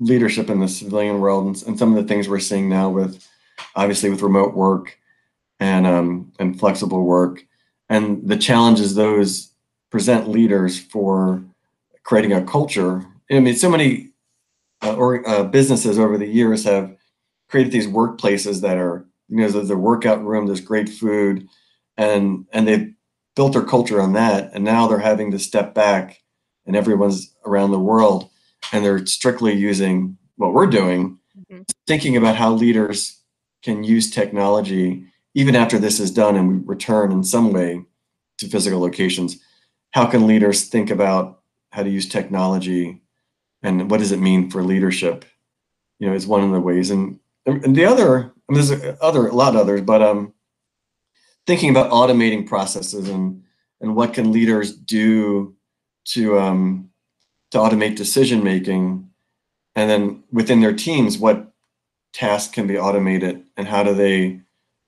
leadership 0.00 0.50
in 0.50 0.60
the 0.60 0.68
civilian 0.68 1.20
world 1.20 1.46
and, 1.46 1.62
and 1.66 1.78
some 1.78 1.96
of 1.96 2.02
the 2.02 2.08
things 2.08 2.28
we're 2.28 2.40
seeing 2.40 2.68
now 2.68 2.88
with 2.88 3.26
obviously 3.76 4.10
with 4.10 4.22
remote 4.22 4.54
work 4.54 4.98
and 5.60 5.86
um, 5.86 6.32
and 6.38 6.58
flexible 6.58 7.04
work 7.04 7.44
and 7.88 8.26
the 8.28 8.36
challenges 8.36 8.94
those 8.94 9.52
present 9.90 10.28
leaders 10.28 10.78
for 10.78 11.44
creating 12.02 12.32
a 12.32 12.42
culture. 12.44 13.04
I 13.30 13.40
mean, 13.40 13.54
so 13.54 13.70
many 13.70 14.10
uh, 14.82 14.94
or 14.96 15.26
uh, 15.28 15.44
businesses 15.44 15.98
over 15.98 16.18
the 16.18 16.26
years 16.26 16.64
have 16.64 16.96
created 17.48 17.72
these 17.72 17.86
workplaces 17.86 18.60
that 18.62 18.76
are 18.76 19.06
you 19.28 19.38
know 19.38 19.48
there's 19.48 19.70
a 19.70 19.76
workout 19.76 20.22
room, 20.24 20.46
there's 20.46 20.60
great 20.60 20.88
food, 20.88 21.48
and 21.96 22.46
and 22.52 22.66
they've 22.68 22.92
built 23.36 23.52
their 23.52 23.62
culture 23.62 24.00
on 24.00 24.12
that, 24.12 24.50
and 24.52 24.64
now 24.64 24.86
they're 24.86 24.98
having 24.98 25.30
to 25.30 25.38
step 25.38 25.74
back, 25.74 26.20
and 26.66 26.76
everyone's 26.76 27.34
around 27.46 27.70
the 27.70 27.78
world, 27.78 28.30
and 28.72 28.84
they're 28.84 29.04
strictly 29.06 29.52
using 29.52 30.16
what 30.36 30.52
we're 30.52 30.66
doing, 30.66 31.18
Mhm. 31.50 31.64
thinking 31.86 32.16
about 32.16 32.36
how 32.36 32.52
leaders 32.52 33.20
can 33.64 33.82
use 33.82 34.10
technology 34.10 35.06
even 35.34 35.56
after 35.56 35.78
this 35.78 35.98
is 35.98 36.12
done 36.12 36.36
and 36.36 36.48
we 36.48 36.56
return 36.64 37.10
in 37.10 37.24
some 37.24 37.52
way 37.52 37.84
to 38.38 38.48
physical 38.48 38.78
locations, 38.78 39.40
how 39.90 40.06
can 40.06 40.26
leaders 40.26 40.68
think 40.68 40.90
about 40.90 41.40
how 41.70 41.82
to 41.82 41.90
use 41.90 42.08
technology 42.08 43.00
and 43.62 43.90
what 43.90 43.98
does 43.98 44.12
it 44.12 44.20
mean 44.20 44.50
for 44.50 44.62
leadership? 44.62 45.24
You 45.98 46.08
know, 46.08 46.14
is 46.14 46.26
one 46.26 46.44
of 46.44 46.50
the 46.52 46.60
ways. 46.60 46.90
And, 46.90 47.18
and 47.46 47.74
the 47.74 47.84
other, 47.84 48.32
I 48.48 48.52
mean, 48.52 48.64
there's 48.64 48.96
other, 49.00 49.26
a 49.26 49.34
lot 49.34 49.54
of 49.54 49.60
others, 49.60 49.80
but 49.80 50.02
um, 50.02 50.34
thinking 51.46 51.70
about 51.70 51.90
automating 51.90 52.46
processes 52.46 53.08
and 53.08 53.42
and 53.80 53.94
what 53.94 54.14
can 54.14 54.32
leaders 54.32 54.74
do 54.74 55.54
to 56.04 56.38
um, 56.38 56.90
to 57.50 57.58
automate 57.58 57.96
decision 57.96 58.42
making, 58.42 59.10
and 59.74 59.90
then 59.90 60.24
within 60.32 60.60
their 60.60 60.72
teams, 60.72 61.18
what 61.18 61.52
tasks 62.14 62.54
can 62.54 62.66
be 62.66 62.78
automated, 62.78 63.44
and 63.58 63.68
how 63.68 63.82
do 63.82 63.92
they 63.92 64.40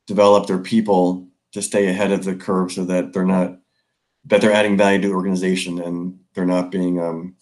develop 0.07 0.47
their 0.47 0.59
people 0.59 1.27
to 1.53 1.61
stay 1.61 1.89
ahead 1.89 2.13
of 2.13 2.25
the 2.25 2.35
curve 2.35 2.73
so 2.73 2.85
that 2.85 3.13
they're 3.13 3.27
not 3.27 3.59
that 4.25 4.41
they're 4.41 4.53
adding 4.53 4.77
value 4.77 5.01
to 5.01 5.09
the 5.09 5.15
organization 5.15 5.81
and 5.81 6.19
they're 6.35 6.47
not 6.47 6.71
being 6.71 7.01
um, 7.01 7.37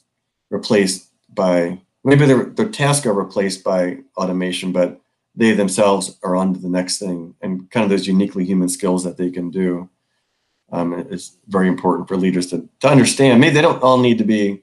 replaced 0.51 1.11
by 1.29 1.81
maybe 2.03 2.27
their 2.27 2.45
their 2.47 2.69
tasks 2.69 3.07
are 3.07 3.13
replaced 3.13 3.63
by 3.63 3.99
automation, 4.17 4.73
but 4.73 5.01
they 5.35 5.53
themselves 5.53 6.19
are 6.23 6.37
on 6.37 6.55
to 6.55 6.61
the 6.61 6.69
next 6.69 6.99
thing 6.99 7.35
and 7.41 7.71
kind 7.71 7.85
of 7.85 7.91
those 7.91 8.07
uniquely 8.07 8.45
human 8.45 8.69
skills 8.69 9.05
that 9.05 9.17
they 9.17 9.31
can 9.31 9.51
do 9.51 9.89
um, 10.73 10.95
is 11.11 11.37
very 11.49 11.69
important 11.69 12.09
for 12.09 12.17
leaders 12.17 12.47
to, 12.47 12.69
to 12.81 12.89
understand. 12.89 13.41
Maybe 13.41 13.55
they 13.55 13.63
don't 13.63 13.83
all 13.83 13.99
need 13.99 14.19
to 14.19 14.25
be 14.25 14.63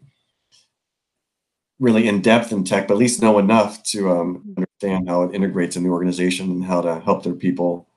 really 1.82 2.08
in 2.08 2.22
depth 2.22 2.52
in 2.52 2.64
tech, 2.64 2.88
but 2.88 2.94
at 2.94 3.00
least 3.00 3.22
know 3.22 3.40
enough 3.40 3.82
to 3.84 4.12
um, 4.12 4.44
understand 4.56 5.10
how 5.10 5.24
it 5.24 5.36
integrates 5.36 5.76
in 5.76 5.84
the 5.84 5.90
organization 5.90 6.52
and 6.52 6.64
how 6.64 6.80
to 6.80 7.00
help 7.00 7.24
their 7.24 7.34
people 7.34 7.88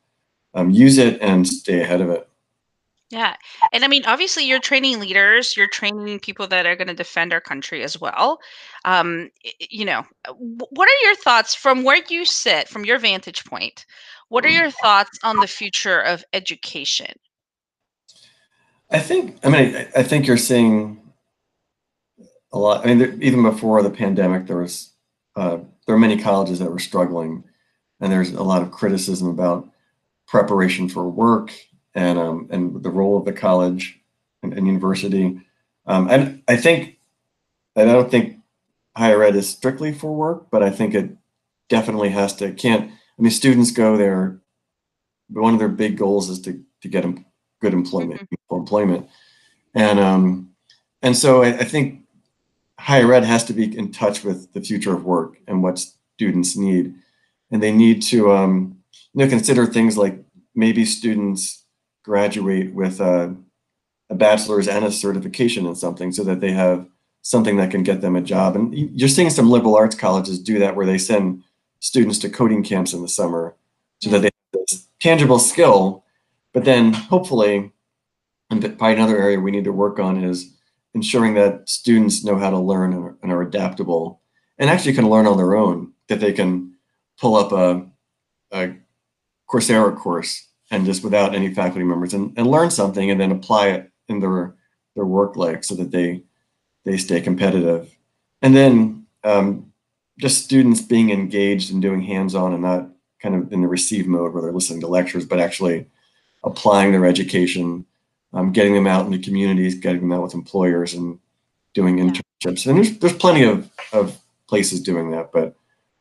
um, 0.55 0.71
use 0.71 0.97
it 0.97 1.21
and 1.21 1.47
stay 1.47 1.83
ahead 1.83 2.01
of 2.01 2.09
it. 2.09 2.27
Yeah. 3.11 3.37
And 3.73 3.85
I 3.85 3.89
mean, 3.89 4.03
obviously, 4.07 4.45
you're 4.45 4.59
training 4.59 4.99
leaders, 4.99 5.55
you're 5.57 5.69
training 5.69 6.19
people 6.21 6.47
that 6.49 6.65
are 6.65 6.75
going 6.75 6.89
to 6.89 6.95
defend 6.95 7.33
our 7.35 7.41
country 7.41 7.83
as 7.83 8.01
well. 8.01 8.41
Um, 8.87 9.31
you 9.61 9.85
know, 9.85 10.03
what 10.29 10.89
are 10.89 11.07
your 11.07 11.15
thoughts 11.17 11.55
from 11.55 11.85
where 11.85 12.03
you 12.09 12.25
sit, 12.25 12.69
from 12.69 12.87
your 12.87 12.99
vantage 12.99 13.45
point? 13.45 13.85
What 14.31 14.47
are 14.47 14.51
your 14.51 14.71
thoughts 14.71 15.19
on 15.23 15.37
the 15.37 15.47
future 15.47 16.01
of 16.01 16.25
education? 16.33 17.13
I 18.91 18.99
think, 18.99 19.39
I 19.45 19.51
mean, 19.51 19.77
I, 19.77 19.89
I 19.97 20.03
think 20.03 20.27
you're 20.27 20.39
seeing 20.39 21.04
a 22.55 22.59
lot. 22.59 22.85
I 22.85 22.87
mean, 22.87 22.99
there, 22.99 23.13
even 23.15 23.43
before 23.43 23.83
the 23.83 23.91
pandemic, 23.91 24.47
there 24.47 24.59
was, 24.59 24.93
uh, 25.37 25.59
there 25.87 25.95
are 25.95 25.99
many 25.99 26.17
colleges 26.17 26.61
that 26.61 26.71
were 26.71 26.79
struggling, 26.79 27.45
and 28.01 28.11
there's 28.11 28.33
a 28.33 28.43
lot 28.43 28.63
of 28.63 28.71
criticism 28.71 29.29
about 29.29 29.69
preparation 30.27 30.89
for 30.89 31.09
work 31.09 31.53
and 31.95 32.19
um, 32.19 32.47
and 32.51 32.83
the 32.83 32.91
role 32.91 33.19
of 33.19 33.25
the 33.25 33.33
college 33.33 34.01
and, 34.43 34.53
and 34.55 34.67
university. 34.67 35.41
Um, 35.87 36.09
and 36.09 36.43
I 36.49 36.57
think, 36.57 36.99
and 37.77 37.91
I 37.91 37.93
don't 37.93 38.11
think 38.11 38.39
higher 38.97 39.23
ed 39.23 39.37
is 39.37 39.49
strictly 39.51 39.93
for 39.93 40.15
work, 40.15 40.47
but 40.51 40.63
I 40.63 40.71
think 40.71 40.95
it 40.95 41.11
definitely 41.69 42.11
has 42.11 42.37
to. 42.37 42.53
Can't 42.53 42.91
I 42.91 43.23
mean 43.23 43.33
students 43.33 43.73
go 43.73 43.97
there. 43.97 44.39
One 45.29 45.55
of 45.55 45.59
their 45.59 45.69
big 45.69 45.99
goals 45.99 46.31
is 46.31 46.41
to 46.43 46.63
to 46.83 46.89
get 46.89 47.03
them 47.03 47.27
good 47.61 47.75
employment, 47.75 48.21
mm-hmm. 48.21 48.57
employment, 48.57 49.09
and 49.75 49.99
um, 49.99 50.51
and 51.03 51.17
so 51.17 51.43
I, 51.43 51.49
I 51.49 51.65
think 51.65 52.04
higher 52.85 53.15
ed 53.15 53.25
has 53.25 53.45
to 53.45 53.55
be 53.55 53.77
in 53.77 53.91
touch 53.91 54.23
with 54.23 54.53
the 54.53 54.61
future 54.61 54.95
of 54.95 55.07
work 55.07 55.39
and 55.49 55.63
what 55.63 55.83
students 56.17 56.55
need, 56.55 56.95
and 57.51 57.63
they 57.63 57.73
need 57.73 58.03
to 58.03 58.31
um, 58.31 58.77
you 59.15 59.25
know 59.25 59.29
consider 59.29 59.65
things 59.67 59.97
like 59.97 60.23
maybe 60.55 60.85
students 60.85 61.65
graduate 62.05 62.75
with 62.75 63.01
a, 63.01 63.35
a 64.11 64.15
bachelor's 64.15 64.69
and 64.69 64.85
a 64.85 64.93
certification 64.93 65.67
in 65.67 65.75
something 65.75 66.13
so 66.13 66.23
that 66.23 66.41
they 66.41 66.53
have 66.53 66.87
something 67.23 67.57
that 67.57 67.71
can 67.71 67.83
get 67.83 68.03
them 68.03 68.17
a 68.17 68.21
job. 68.21 68.55
And 68.55 68.75
you're 68.75 69.09
seeing 69.09 69.31
some 69.31 69.51
liberal 69.51 69.77
arts 69.77 69.97
colleges 69.97 70.39
do 70.39 70.59
that 70.59 70.77
where 70.77 70.85
they 70.85 70.99
send 70.99 71.43
students 71.81 72.19
to 72.19 72.29
coding 72.29 72.63
camps 72.63 72.93
in 72.93 73.01
the 73.01 73.09
summer 73.09 73.57
so 74.03 74.11
that 74.11 74.19
they 74.19 74.31
have 74.53 74.67
this 74.69 74.87
tangible 75.01 75.39
skill. 75.39 76.05
But 76.53 76.67
then 76.67 76.93
hopefully, 76.93 77.73
and 78.51 78.61
probably 78.61 78.93
another 78.93 79.17
area 79.17 79.41
we 79.41 79.51
need 79.51 79.65
to 79.65 79.73
work 79.73 79.99
on 79.99 80.23
is 80.23 80.54
ensuring 80.95 81.35
that 81.35 81.69
students 81.69 82.25
know 82.25 82.37
how 82.37 82.51
to 82.51 82.59
learn 82.59 83.17
and 83.23 83.33
are 83.33 83.43
adaptable 83.43 84.21
and 84.59 84.71
actually 84.71 84.95
can 84.95 85.11
learn 85.11 85.27
on 85.27 85.37
their 85.37 85.57
own, 85.57 85.93
that 86.09 86.21
they 86.21 86.33
can 86.33 86.75
pull 87.21 87.37
up 87.37 87.53
a, 87.53 87.87
a 88.53 88.75
Coursera 89.49 89.97
course 89.97 90.49
and 90.71 90.87
just 90.87 91.05
without 91.05 91.35
any 91.35 91.53
faculty 91.53 91.85
members 91.85 92.15
and, 92.15 92.33
and 92.37 92.47
learn 92.47 92.71
something 92.71 93.11
and 93.11 93.21
then 93.21 93.33
apply 93.33 93.69
it 93.69 93.91
in 94.09 94.21
their 94.21 94.55
their 94.95 95.05
work 95.05 95.37
life 95.37 95.65
so 95.65 95.75
that 95.75 95.91
they 95.91 96.23
they 96.85 96.97
stay 96.97 97.21
competitive. 97.21 97.97
And 98.43 98.55
then 98.55 99.07
um, 99.25 99.73
just 100.19 100.45
students 100.45 100.81
being 100.81 101.11
engaged 101.11 101.73
and 101.73 101.83
doing 101.83 102.03
hands-on 102.03 102.53
and 102.53 102.63
not 102.63 102.89
kind 103.21 103.35
of 103.35 103.53
in 103.53 103.63
the 103.63 103.69
receive 103.69 104.07
mode 104.07 104.33
where 104.33 104.43
they're 104.43 104.53
listening 104.53 104.81
to 104.81 104.87
lectures 104.87 105.25
but 105.25 105.41
actually 105.41 105.87
applying 106.45 106.93
their 106.93 107.07
education 107.07 107.87
um, 108.35 108.53
getting 108.53 108.75
them 108.75 108.87
out 108.87 109.07
into 109.07 109.19
communities 109.19 109.75
getting 109.75 110.01
them 110.01 110.13
out 110.13 110.23
with 110.23 110.35
employers 110.35 110.93
and 110.95 111.19
doing 111.73 111.97
internships 111.97 112.67
and 112.67 112.79
there's, 112.79 112.99
there's 112.99 113.17
plenty 113.17 113.43
of, 113.43 113.71
of 113.93 114.21
places 114.49 114.83
doing 114.83 115.11
that 115.11 115.33
but 115.33 115.57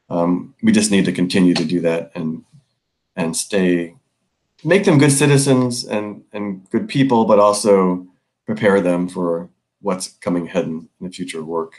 um, 0.09 0.53
we 0.61 0.71
just 0.71 0.91
need 0.91 1.05
to 1.05 1.11
continue 1.11 1.53
to 1.53 1.65
do 1.65 1.79
that 1.81 2.11
and 2.15 2.43
and 3.15 3.35
stay 3.35 3.95
make 4.63 4.85
them 4.85 4.97
good 4.97 5.11
citizens 5.11 5.85
and 5.85 6.23
and 6.33 6.69
good 6.69 6.87
people, 6.87 7.25
but 7.25 7.39
also 7.39 8.07
prepare 8.45 8.81
them 8.81 9.07
for 9.07 9.49
what's 9.81 10.07
coming 10.07 10.47
ahead 10.47 10.65
in, 10.65 10.89
in 10.99 11.07
the 11.07 11.11
future 11.11 11.39
of 11.39 11.47
work. 11.47 11.73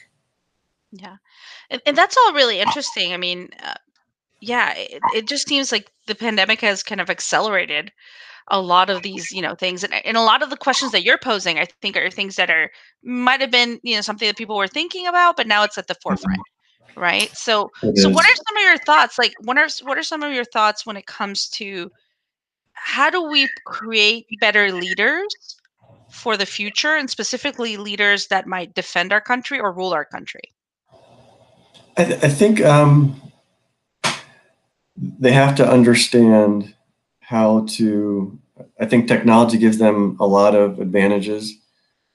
Yeah, 0.92 1.16
and, 1.70 1.82
and 1.86 1.96
that's 1.96 2.16
all 2.16 2.34
really 2.34 2.60
interesting. 2.60 3.12
I 3.12 3.16
mean, 3.16 3.50
uh, 3.62 3.74
yeah, 4.40 4.74
it, 4.76 5.00
it 5.14 5.28
just 5.28 5.48
seems 5.48 5.72
like 5.72 5.90
the 6.06 6.14
pandemic 6.14 6.60
has 6.60 6.82
kind 6.82 7.00
of 7.00 7.10
accelerated 7.10 7.92
a 8.48 8.60
lot 8.60 8.90
of 8.90 9.02
these 9.02 9.30
you 9.32 9.40
know 9.40 9.54
things 9.54 9.82
and, 9.82 9.94
and 10.04 10.16
a 10.16 10.22
lot 10.22 10.42
of 10.42 10.50
the 10.50 10.56
questions 10.56 10.92
that 10.92 11.02
you're 11.02 11.18
posing 11.18 11.58
i 11.58 11.66
think 11.80 11.96
are 11.96 12.10
things 12.10 12.36
that 12.36 12.50
are 12.50 12.70
might 13.02 13.40
have 13.40 13.50
been 13.50 13.80
you 13.82 13.94
know 13.94 14.00
something 14.00 14.28
that 14.28 14.36
people 14.36 14.56
were 14.56 14.68
thinking 14.68 15.06
about 15.06 15.36
but 15.36 15.46
now 15.46 15.64
it's 15.64 15.78
at 15.78 15.86
the 15.86 15.96
forefront 16.02 16.38
mm-hmm. 16.38 17.00
right 17.00 17.30
so 17.34 17.70
it 17.82 17.96
so 17.96 18.08
is. 18.08 18.14
what 18.14 18.24
are 18.26 18.34
some 18.34 18.56
of 18.56 18.62
your 18.62 18.78
thoughts 18.78 19.18
like 19.18 19.32
what 19.40 19.56
are 19.56 19.68
what 19.82 19.96
are 19.96 20.02
some 20.02 20.22
of 20.22 20.32
your 20.32 20.44
thoughts 20.44 20.84
when 20.84 20.96
it 20.96 21.06
comes 21.06 21.48
to 21.48 21.90
how 22.74 23.08
do 23.08 23.22
we 23.22 23.48
create 23.64 24.26
better 24.40 24.70
leaders 24.70 25.56
for 26.10 26.36
the 26.36 26.46
future 26.46 26.94
and 26.94 27.10
specifically 27.10 27.76
leaders 27.76 28.26
that 28.28 28.46
might 28.46 28.74
defend 28.74 29.12
our 29.12 29.20
country 29.20 29.58
or 29.58 29.72
rule 29.72 29.92
our 29.92 30.04
country? 30.04 30.42
I, 31.96 32.04
th- 32.04 32.24
I 32.24 32.28
think 32.28 32.60
um, 32.60 33.20
they 34.96 35.32
have 35.32 35.54
to 35.56 35.68
understand 35.68 36.73
how 37.26 37.66
to. 37.70 38.38
I 38.80 38.86
think 38.86 39.08
technology 39.08 39.58
gives 39.58 39.78
them 39.78 40.16
a 40.20 40.26
lot 40.26 40.54
of 40.54 40.78
advantages, 40.78 41.56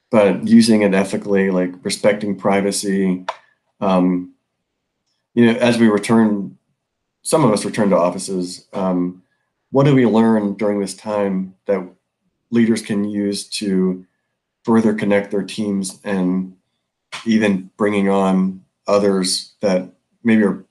but 0.10 0.48
using 0.48 0.84
it 0.84 0.94
ethically, 0.94 1.52
like 1.52 1.74
respecting 1.84 2.36
privacy. 2.36 3.26
Um, 3.82 4.34
you 5.34 5.46
know, 5.46 5.60
as 5.60 5.78
we 5.78 5.88
return, 5.88 6.58
some 7.22 7.44
of 7.44 7.52
us 7.52 7.66
return 7.66 7.90
to 7.90 7.98
offices. 7.98 8.68
Um, 8.74 9.24
what 9.72 9.86
do 9.86 9.94
we 9.94 10.06
learn 10.06 10.56
during 10.56 10.80
this 10.80 10.96
time 10.96 11.56
that 11.66 11.88
leaders 12.52 12.82
can 12.82 13.04
use 13.04 13.48
to 13.50 14.06
further 14.64 14.94
connect 14.94 15.32
their 15.32 15.44
teams 15.44 16.00
and 16.04 16.56
even 17.26 17.70
bringing 17.78 18.10
on 18.10 18.64
others 18.88 19.54
that 19.62 19.90
maybe 20.24 20.44
are 20.44 20.66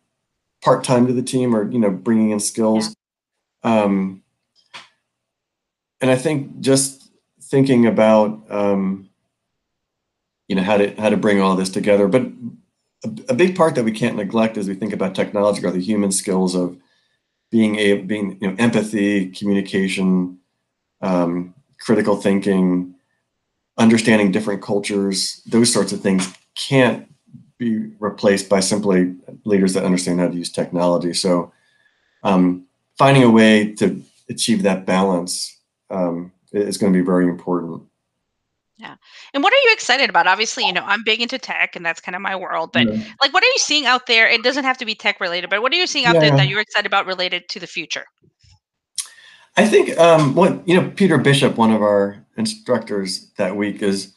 part-time 0.62 1.06
to 1.06 1.12
the 1.12 1.22
team 1.22 1.54
or 1.54 1.70
you 1.70 1.78
know 1.78 1.90
bringing 1.90 2.30
in 2.30 2.40
skills 2.40 2.94
yeah. 3.64 3.82
um, 3.84 4.22
and 6.00 6.10
i 6.10 6.16
think 6.16 6.60
just 6.60 7.10
thinking 7.40 7.86
about 7.86 8.42
um, 8.50 9.08
you 10.48 10.56
know 10.56 10.62
how 10.62 10.76
to 10.76 10.94
how 11.00 11.08
to 11.08 11.16
bring 11.16 11.40
all 11.40 11.56
this 11.56 11.70
together 11.70 12.08
but 12.08 12.22
a, 13.04 13.10
a, 13.30 13.34
big 13.34 13.56
part 13.56 13.74
that 13.74 13.84
we 13.84 13.92
can't 13.92 14.16
neglect 14.16 14.56
as 14.56 14.68
we 14.68 14.74
think 14.74 14.92
about 14.92 15.14
technology 15.14 15.64
are 15.64 15.70
the 15.70 15.80
human 15.80 16.10
skills 16.10 16.54
of 16.54 16.76
being 17.50 17.76
a 17.76 17.98
being 17.98 18.38
you 18.40 18.48
know 18.48 18.56
empathy, 18.58 19.30
communication, 19.30 20.38
um, 21.00 21.54
critical 21.80 22.16
thinking, 22.16 22.94
understanding 23.76 24.32
different 24.32 24.62
cultures, 24.62 25.42
those 25.46 25.72
sorts 25.72 25.92
of 25.92 26.00
things 26.00 26.32
can't 26.54 27.06
be 27.58 27.90
replaced 27.98 28.48
by 28.48 28.60
simply 28.60 29.14
leaders 29.44 29.74
that 29.74 29.84
understand 29.84 30.20
how 30.20 30.28
to 30.28 30.36
use 30.36 30.50
technology. 30.50 31.12
So 31.12 31.52
um, 32.22 32.66
finding 32.96 33.22
a 33.22 33.30
way 33.30 33.72
to 33.74 34.02
achieve 34.28 34.62
that 34.62 34.86
balance 34.86 35.57
um, 35.90 36.32
is 36.52 36.78
going 36.78 36.92
to 36.92 36.98
be 36.98 37.04
very 37.04 37.26
important. 37.26 37.82
Yeah. 38.76 38.94
And 39.34 39.42
what 39.42 39.52
are 39.52 39.56
you 39.56 39.70
excited 39.72 40.08
about? 40.08 40.28
Obviously, 40.28 40.64
you 40.64 40.72
know, 40.72 40.84
I'm 40.84 41.02
big 41.02 41.20
into 41.20 41.36
tech 41.36 41.74
and 41.74 41.84
that's 41.84 42.00
kind 42.00 42.14
of 42.14 42.22
my 42.22 42.36
world, 42.36 42.70
but 42.72 42.86
yeah. 42.86 43.02
like 43.20 43.34
what 43.34 43.42
are 43.42 43.46
you 43.46 43.58
seeing 43.58 43.86
out 43.86 44.06
there? 44.06 44.28
It 44.28 44.44
doesn't 44.44 44.62
have 44.62 44.78
to 44.78 44.84
be 44.84 44.94
tech 44.94 45.20
related, 45.20 45.50
but 45.50 45.62
what 45.62 45.72
are 45.72 45.76
you 45.76 45.86
seeing 45.86 46.06
out 46.06 46.14
yeah, 46.14 46.20
there 46.20 46.36
that 46.36 46.48
you're 46.48 46.60
excited 46.60 46.86
about 46.86 47.06
related 47.06 47.48
to 47.48 47.58
the 47.58 47.66
future? 47.66 48.04
I 49.58 49.66
think 49.66 49.98
um, 49.98 50.36
what 50.36 50.66
you 50.68 50.80
know, 50.80 50.88
Peter 50.94 51.18
Bishop, 51.18 51.56
one 51.56 51.72
of 51.72 51.82
our 51.82 52.24
instructors 52.36 53.30
that 53.38 53.56
week, 53.56 53.82
is 53.82 54.14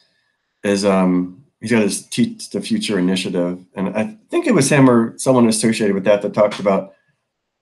is 0.63 0.86
um, 0.86 1.44
he's 1.60 1.72
got 1.72 1.82
his 1.82 2.06
Teach 2.06 2.51
the 2.51 2.62
Future 2.62 3.00
initiative, 3.00 3.66
and 3.74 3.90
I 3.98 4.16
think 4.30 4.46
it 4.46 4.54
was 4.54 4.72
him 4.72 4.88
or 4.88 5.18
someone 5.18 5.48
associated 5.48 5.96
with 5.96 6.04
that 6.04 6.22
that 6.22 6.36
talked 6.36 6.60
about 6.60 6.94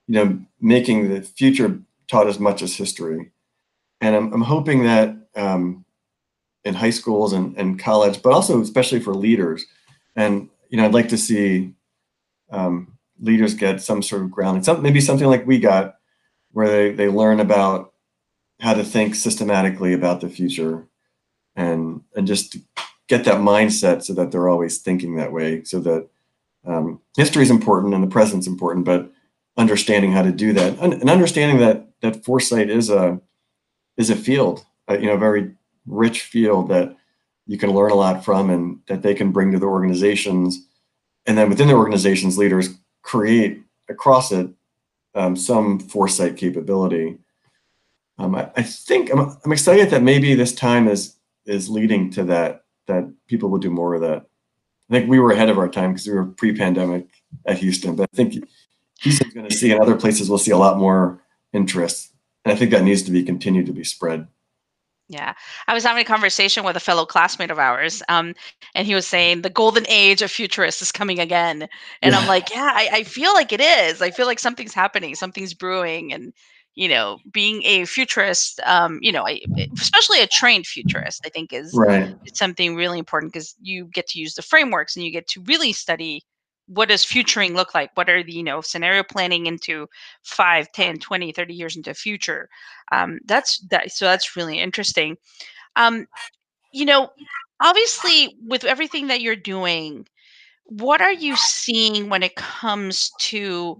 you 0.07 0.15
know 0.15 0.39
making 0.59 1.07
the 1.07 1.21
future 1.21 1.79
taught 2.09 2.27
as 2.27 2.37
much 2.37 2.61
as 2.61 2.75
history, 2.75 3.31
and 4.01 4.15
I'm 4.15 4.33
I'm 4.33 4.41
hoping 4.41 4.83
that 4.83 5.15
um, 5.35 5.85
in 6.63 6.73
high 6.73 6.89
schools 6.89 7.33
and, 7.33 7.57
and 7.57 7.79
college, 7.79 8.21
but 8.21 8.33
also 8.33 8.61
especially 8.61 8.99
for 8.99 9.13
leaders, 9.13 9.65
and 10.15 10.49
you 10.69 10.77
know 10.77 10.85
I'd 10.85 10.93
like 10.93 11.09
to 11.09 11.17
see 11.17 11.73
um, 12.51 12.97
leaders 13.19 13.53
get 13.53 13.81
some 13.81 14.01
sort 14.01 14.21
of 14.21 14.31
grounding, 14.31 14.63
some 14.63 14.81
maybe 14.81 15.01
something 15.01 15.27
like 15.27 15.45
we 15.45 15.59
got 15.59 15.95
where 16.51 16.67
they, 16.67 16.91
they 16.91 17.07
learn 17.07 17.39
about 17.39 17.93
how 18.59 18.73
to 18.73 18.83
think 18.83 19.15
systematically 19.15 19.93
about 19.93 20.21
the 20.21 20.29
future 20.29 20.87
and 21.55 22.01
and 22.15 22.27
just 22.27 22.57
get 23.07 23.25
that 23.25 23.39
mindset 23.41 24.03
so 24.03 24.13
that 24.13 24.31
they're 24.31 24.49
always 24.49 24.79
thinking 24.79 25.15
that 25.15 25.31
way 25.31 25.63
so 25.63 25.79
that 25.79 26.07
um, 26.65 27.01
history 27.15 27.43
is 27.43 27.49
important 27.49 27.93
and 27.93 28.03
the 28.03 28.07
present's 28.07 28.47
important 28.47 28.85
but 28.85 29.11
understanding 29.57 30.11
how 30.11 30.21
to 30.21 30.31
do 30.31 30.53
that 30.53 30.77
and, 30.79 30.93
and 30.93 31.09
understanding 31.09 31.57
that 31.57 31.87
that 32.01 32.23
foresight 32.23 32.69
is 32.69 32.89
a 32.89 33.19
is 33.99 34.09
a 34.09 34.15
field 34.15 34.65
uh, 34.89 34.97
you 34.97 35.05
know 35.05 35.13
a 35.13 35.19
very 35.19 35.53
rich 35.85 36.23
field 36.23 36.69
that 36.69 36.95
you 37.45 37.57
can 37.57 37.69
learn 37.71 37.91
a 37.91 37.95
lot 37.95 38.25
from 38.25 38.49
and 38.49 38.79
that 38.87 39.03
they 39.03 39.13
can 39.13 39.31
bring 39.31 39.51
to 39.51 39.59
their 39.59 39.69
organizations 39.69 40.67
and 41.27 41.37
then 41.37 41.49
within 41.49 41.67
their 41.67 41.77
organizations 41.77 42.39
leaders 42.39 42.69
create 43.03 43.61
across 43.87 44.31
it 44.31 44.49
um, 45.15 45.35
some 45.35 45.79
foresight 45.79 46.37
capability. 46.37 47.17
Um, 48.17 48.35
I, 48.35 48.49
I, 48.55 48.63
think 48.63 49.11
I'm, 49.11 49.37
I'm 49.43 49.51
excited 49.51 49.89
that 49.89 50.03
maybe 50.03 50.33
this 50.33 50.53
time 50.53 50.87
is 50.87 51.15
is 51.45 51.69
leading 51.69 52.11
to 52.11 52.23
that 52.25 52.65
that 52.87 53.11
people 53.27 53.49
will 53.49 53.59
do 53.59 53.69
more 53.69 53.95
of 53.95 54.01
that. 54.01 54.25
I 54.89 54.93
think 54.93 55.09
we 55.09 55.19
were 55.19 55.31
ahead 55.31 55.49
of 55.49 55.57
our 55.57 55.69
time 55.69 55.93
because 55.93 56.07
we 56.07 56.13
were 56.13 56.25
pre-pandemic 56.25 57.07
at 57.45 57.59
Houston, 57.59 57.95
but 57.95 58.09
I 58.11 58.15
think 58.15 58.43
Houston's 59.01 59.33
going 59.33 59.47
to 59.47 59.55
see 59.55 59.71
and 59.71 59.79
other 59.79 59.95
places 59.95 60.29
will 60.29 60.37
see 60.37 60.51
a 60.51 60.57
lot 60.57 60.77
more 60.77 61.21
interest, 61.53 62.13
and 62.49 62.55
I 62.55 62.59
think 62.59 62.71
that 62.71 62.83
needs 62.83 63.03
to 63.03 63.11
be 63.11 63.23
continued 63.23 63.67
to 63.67 63.73
be 63.73 63.83
spread. 63.83 64.27
Yeah. 65.07 65.33
I 65.67 65.73
was 65.75 65.83
having 65.83 66.01
a 66.01 66.05
conversation 66.05 66.63
with 66.63 66.75
a 66.75 66.79
fellow 66.79 67.05
classmate 67.05 67.51
of 67.51 67.59
ours, 67.59 68.01
um, 68.09 68.33
and 68.73 68.87
he 68.87 68.95
was 68.95 69.05
saying 69.05 69.41
the 69.41 69.49
golden 69.51 69.85
age 69.87 70.23
of 70.23 70.31
futurists 70.31 70.81
is 70.81 70.91
coming 70.91 71.19
again. 71.19 71.67
And 72.01 72.13
yeah. 72.13 72.19
I'm 72.19 72.27
like, 72.27 72.49
yeah, 72.51 72.71
I, 72.73 72.89
I, 72.93 73.03
feel 73.03 73.33
like 73.33 73.51
it 73.51 73.61
is. 73.61 74.01
I 74.01 74.09
feel 74.09 74.25
like 74.25 74.39
something's 74.39 74.73
happening, 74.73 75.13
something's 75.13 75.53
brewing. 75.53 76.11
And, 76.11 76.33
you 76.73 76.87
know, 76.87 77.19
being 77.31 77.63
a 77.65 77.85
futurist, 77.85 78.59
um, 78.65 78.99
you 79.01 79.11
know, 79.11 79.27
especially 79.79 80.21
a 80.21 80.27
trained 80.27 80.65
futurist, 80.65 81.21
I 81.25 81.29
think 81.29 81.53
is 81.53 81.71
right. 81.75 82.15
something 82.33 82.75
really 82.75 82.99
important 82.99 83.31
because 83.33 83.55
you 83.61 83.85
get 83.85 84.07
to 84.09 84.19
use 84.19 84.35
the 84.35 84.41
frameworks 84.43 84.95
and 84.95 85.05
you 85.05 85.11
get 85.11 85.27
to 85.29 85.41
really 85.41 85.73
study 85.73 86.23
what 86.69 86.89
does 86.89 87.03
futuring 87.05 87.55
look 87.55 87.75
like? 87.75 87.91
What 87.95 88.09
are 88.09 88.23
the 88.23 88.33
you 88.33 88.43
know 88.43 88.61
scenario 88.61 89.03
planning 89.03 89.47
into 89.47 89.87
5 90.23 90.71
10 90.73 90.99
20 90.99 91.31
30 91.33 91.53
years 91.55 91.75
into 91.77 91.93
future? 91.93 92.49
Um, 92.91 93.19
that's 93.25 93.59
that 93.71 93.91
so 93.91 94.05
that's 94.05 94.35
really 94.37 94.59
interesting. 94.59 95.17
Um, 95.75 96.07
you 96.73 96.85
know 96.85 97.09
obviously 97.61 98.35
with 98.47 98.63
everything 98.63 99.07
that 99.07 99.21
you're 99.21 99.35
doing 99.35 100.05
what 100.65 101.01
are 101.01 101.13
you 101.13 101.35
seeing 101.35 102.09
when 102.09 102.23
it 102.23 102.35
comes 102.35 103.11
to 103.19 103.77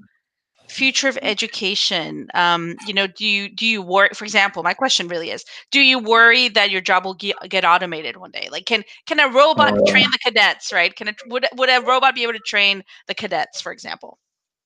future 0.70 1.08
of 1.08 1.18
education 1.22 2.28
um, 2.34 2.76
you 2.88 2.94
know 2.94 3.08
do 3.08 3.26
you 3.26 3.50
do 3.50 3.66
you 3.66 3.82
worry 3.82 4.10
for 4.14 4.24
example 4.24 4.64
my 4.64 4.74
question 4.74 5.08
really 5.08 5.32
is 5.32 5.44
do 5.72 5.82
you 5.82 6.00
worry 6.00 6.48
that 6.50 6.70
your 6.70 6.82
job 6.82 7.06
will 7.06 7.14
get, 7.14 7.36
get 7.50 7.66
automated 7.66 8.18
one 8.18 8.32
day? 8.32 8.50
Like 8.52 8.66
can 8.66 8.84
can 9.06 9.20
a 9.20 9.28
robot 9.28 9.74
uh, 9.74 9.86
train 9.88 10.08
the 10.12 10.20
cadets 10.24 10.72
right? 10.72 10.96
Can 10.96 11.10
it 11.10 11.16
would, 11.28 11.46
would 11.56 11.70
a 11.70 11.82
robot 11.82 12.16
be 12.16 12.24
able 12.24 12.34
to 12.34 12.40
train 12.40 12.84
the 13.08 13.14
cadets 13.14 13.62
for 13.62 13.72
example? 13.72 14.18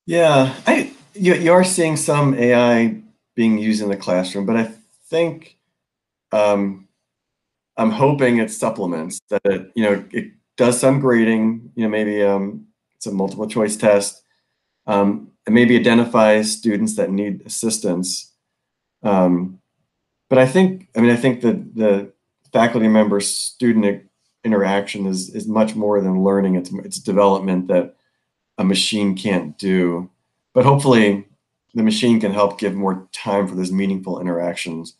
Yeah 0.05 0.53
i 0.67 0.91
you, 1.13 1.35
you 1.35 1.53
are 1.53 1.63
seeing 1.63 1.95
some 1.95 2.33
ai 2.35 3.01
being 3.35 3.57
used 3.57 3.81
in 3.81 3.89
the 3.89 3.97
classroom 3.97 4.45
but 4.45 4.57
i 4.57 4.71
think 5.09 5.57
um, 6.31 6.87
i'm 7.77 7.91
hoping 7.91 8.37
it 8.37 8.51
supplements 8.51 9.19
that 9.29 9.41
it 9.45 9.71
you 9.75 9.83
know 9.83 10.03
it 10.11 10.31
does 10.57 10.79
some 10.79 10.99
grading 10.99 11.71
you 11.75 11.83
know 11.83 11.89
maybe 11.89 12.21
um, 12.21 12.65
it's 12.95 13.05
a 13.05 13.11
multiple 13.11 13.47
choice 13.47 13.75
test 13.75 14.22
um, 14.87 15.31
and 15.45 15.55
maybe 15.55 15.77
identify 15.77 16.41
students 16.41 16.95
that 16.95 17.11
need 17.11 17.43
assistance. 17.45 18.31
Um, 19.01 19.59
but 20.29 20.37
I 20.37 20.45
think, 20.45 20.87
I 20.95 21.01
mean, 21.01 21.11
I 21.11 21.15
think 21.15 21.41
that 21.41 21.75
the 21.75 22.11
faculty 22.51 22.87
member 22.87 23.19
student 23.19 24.09
interaction 24.43 25.05
is 25.05 25.33
is 25.33 25.47
much 25.47 25.75
more 25.75 26.01
than 26.01 26.23
learning. 26.23 26.55
It's 26.55 26.71
it's 26.73 26.99
development 26.99 27.67
that 27.67 27.95
a 28.57 28.63
machine 28.63 29.15
can't 29.15 29.57
do. 29.57 30.09
But 30.53 30.65
hopefully, 30.65 31.27
the 31.73 31.83
machine 31.83 32.19
can 32.19 32.31
help 32.31 32.59
give 32.59 32.75
more 32.75 33.07
time 33.11 33.47
for 33.47 33.55
those 33.55 33.71
meaningful 33.71 34.19
interactions, 34.19 34.95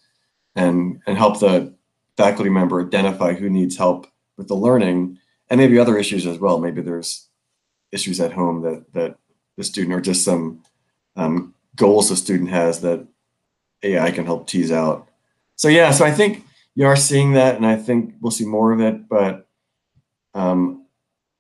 and 0.56 1.02
and 1.06 1.18
help 1.18 1.40
the 1.40 1.74
faculty 2.18 2.50
member 2.50 2.82
identify 2.82 3.34
who 3.34 3.50
needs 3.50 3.78
help 3.78 4.08
with 4.38 4.48
the 4.48 4.56
learning, 4.56 5.20
and 5.50 5.60
maybe 5.60 5.80
other 5.80 5.98
issues 5.98 6.26
as 6.26 6.40
well. 6.40 6.60
Maybe 6.60 6.82
there's 6.82 7.28
issues 7.92 8.20
at 8.20 8.34
home 8.34 8.62
that 8.62 8.94
that 8.94 9.18
the 9.58 9.64
student 9.64 9.94
or 9.94 10.02
just 10.02 10.24
some 10.24 10.64
um, 11.16 11.54
goals 11.76 12.10
the 12.10 12.16
student 12.16 12.50
has 12.50 12.82
that 12.82 13.08
AI 13.84 14.12
can 14.12 14.26
help 14.26 14.48
tease 14.48 14.72
out. 14.72 15.08
So 15.56 15.68
yeah, 15.68 15.92
so 15.92 16.06
I 16.06 16.12
think 16.12 16.46
you 16.76 16.86
are 16.86 16.96
seeing 16.96 17.34
that, 17.34 17.56
and 17.56 17.66
I 17.66 17.76
think 17.76 18.16
we'll 18.22 18.32
see 18.32 18.46
more 18.46 18.72
of 18.72 18.80
it. 18.80 19.08
But 19.08 19.48
um, 20.34 20.86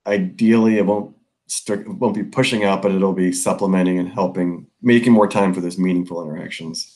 ideally, 0.05 0.77
it 0.77 0.85
won't 0.85 1.15
strict, 1.47 1.87
won't 1.87 2.15
be 2.15 2.23
pushing 2.23 2.63
out, 2.63 2.81
but 2.81 2.91
it'll 2.91 3.13
be 3.13 3.31
supplementing 3.31 3.99
and 3.99 4.09
helping, 4.09 4.67
making 4.81 5.13
more 5.13 5.27
time 5.27 5.53
for 5.53 5.61
those 5.61 5.77
meaningful 5.77 6.23
interactions. 6.23 6.92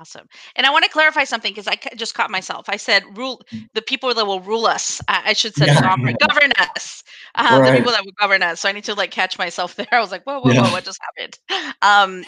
Awesome. 0.00 0.26
And 0.56 0.66
I 0.66 0.70
want 0.70 0.84
to 0.86 0.90
clarify 0.90 1.24
something 1.24 1.52
because 1.52 1.68
I 1.68 1.76
just 1.94 2.14
caught 2.14 2.30
myself. 2.30 2.70
I 2.70 2.76
said 2.76 3.02
rule 3.18 3.42
mm. 3.52 3.68
the 3.74 3.82
people 3.82 4.14
that 4.14 4.26
will 4.26 4.40
rule 4.40 4.64
us. 4.64 5.02
I, 5.08 5.22
I 5.26 5.32
should 5.34 5.54
say 5.54 5.66
yeah, 5.66 5.94
yeah. 5.98 6.12
govern 6.26 6.52
us. 6.58 7.04
Um, 7.34 7.60
right. 7.60 7.70
The 7.70 7.76
people 7.76 7.92
that 7.92 8.02
will 8.06 8.14
govern 8.18 8.42
us. 8.42 8.60
So 8.60 8.68
I 8.70 8.72
need 8.72 8.84
to 8.84 8.94
like 8.94 9.10
catch 9.10 9.36
myself 9.36 9.74
there. 9.76 9.86
I 9.92 10.00
was 10.00 10.10
like, 10.10 10.22
whoa, 10.24 10.40
whoa, 10.40 10.52
yeah. 10.52 10.62
whoa, 10.62 10.72
what 10.72 10.84
just 10.84 10.98
happened? 11.02 11.38
Um, 11.82 12.24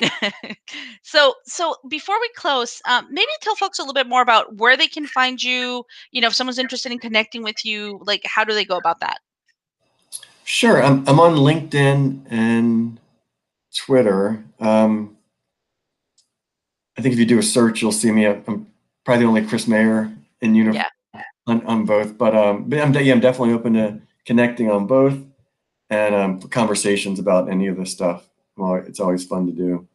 so 1.03 1.35
so 1.45 1.77
before 1.89 2.21
we 2.21 2.29
close, 2.37 2.83
um, 2.87 3.07
maybe 3.11 3.31
tell 3.41 3.57
folks 3.57 3.79
a 3.79 3.83
little 3.83 3.95
bit 3.95 4.07
more 4.07 4.21
about 4.21 4.55
where 4.57 4.77
they 4.77 4.89
can 4.89 5.07
find 5.07 5.43
you. 5.43 5.85
You 6.11 6.21
know, 6.21 6.29
if 6.29 6.35
someone's 6.35 6.59
interested 6.59 6.93
in 6.93 6.99
connecting 6.99 7.43
with 7.43 7.65
you, 7.65 8.03
like 8.05 8.21
how 8.27 8.45
do 8.45 8.53
they 8.53 8.67
go 8.67 8.77
about 8.77 9.01
that? 9.01 9.19
Sure. 10.45 10.83
I'm 10.83 11.09
I'm 11.09 11.19
on 11.19 11.37
LinkedIn 11.37 12.27
and 12.29 13.01
Twitter. 13.75 14.45
Um, 14.61 15.17
I 16.97 17.03
think 17.03 17.13
if 17.13 17.19
you 17.19 17.27
do 17.27 17.39
a 17.39 17.43
search, 17.43 17.81
you'll 17.81 17.93
see 17.93 18.11
me. 18.11 18.27
I'm 18.27 18.67
probably 19.05 19.25
the 19.25 19.29
only 19.29 19.47
Chris 19.47 19.67
Mayer 19.67 20.13
in 20.41 20.55
uniform 20.55 20.85
yeah. 21.15 21.23
on, 21.47 21.65
on 21.67 21.85
both. 21.87 22.19
But 22.19 22.37
um, 22.37 22.65
but 22.69 22.79
I'm, 22.79 22.95
yeah, 22.95 23.13
I'm 23.13 23.21
definitely 23.21 23.55
open 23.55 23.75
to 23.75 24.01
connecting 24.27 24.71
on 24.71 24.87
both 24.87 25.19
and 25.91 26.15
um, 26.15 26.41
conversations 26.41 27.19
about 27.19 27.51
any 27.51 27.67
of 27.67 27.77
this 27.77 27.91
stuff. 27.91 28.29
Well, 28.57 28.75
it's 28.75 29.01
always 29.01 29.25
fun 29.25 29.47
to 29.47 29.53
do. 29.53 29.89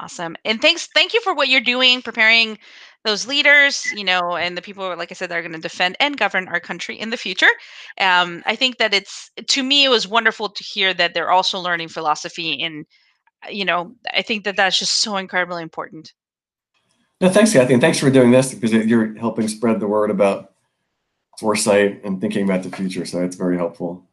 Awesome. 0.00 0.36
And 0.44 0.60
thanks, 0.60 0.88
thank 0.94 1.12
you 1.14 1.20
for 1.20 1.34
what 1.34 1.48
you're 1.48 1.60
doing, 1.60 2.02
preparing 2.02 2.58
those 3.04 3.26
leaders, 3.26 3.84
you 3.94 4.04
know, 4.04 4.36
and 4.36 4.56
the 4.56 4.62
people, 4.62 4.96
like 4.96 5.10
I 5.10 5.14
said, 5.14 5.28
that 5.28 5.38
are 5.38 5.42
going 5.42 5.52
to 5.52 5.58
defend 5.58 5.96
and 6.00 6.16
govern 6.16 6.48
our 6.48 6.60
country 6.60 6.98
in 6.98 7.10
the 7.10 7.16
future. 7.16 7.50
Um, 8.00 8.42
I 8.46 8.56
think 8.56 8.78
that 8.78 8.94
it's, 8.94 9.30
to 9.48 9.62
me, 9.62 9.84
it 9.84 9.90
was 9.90 10.08
wonderful 10.08 10.48
to 10.48 10.64
hear 10.64 10.94
that 10.94 11.14
they're 11.14 11.30
also 11.30 11.60
learning 11.60 11.88
philosophy 11.88 12.62
and 12.62 12.86
you 13.50 13.64
know, 13.64 13.94
I 14.12 14.22
think 14.22 14.44
that 14.44 14.56
that's 14.56 14.78
just 14.78 15.00
so 15.00 15.16
incredibly 15.16 15.62
important. 15.62 16.12
No, 17.20 17.28
thanks, 17.28 17.52
Cathy, 17.52 17.72
and 17.72 17.80
thanks 17.80 17.98
for 17.98 18.10
doing 18.10 18.32
this 18.32 18.52
because 18.52 18.72
you're 18.72 19.16
helping 19.16 19.46
spread 19.46 19.78
the 19.78 19.86
word 19.86 20.10
about 20.10 20.52
foresight 21.38 22.04
and 22.04 22.20
thinking 22.20 22.44
about 22.44 22.62
the 22.62 22.70
future. 22.70 23.04
So 23.04 23.22
it's 23.22 23.36
very 23.36 23.56
helpful. 23.56 24.08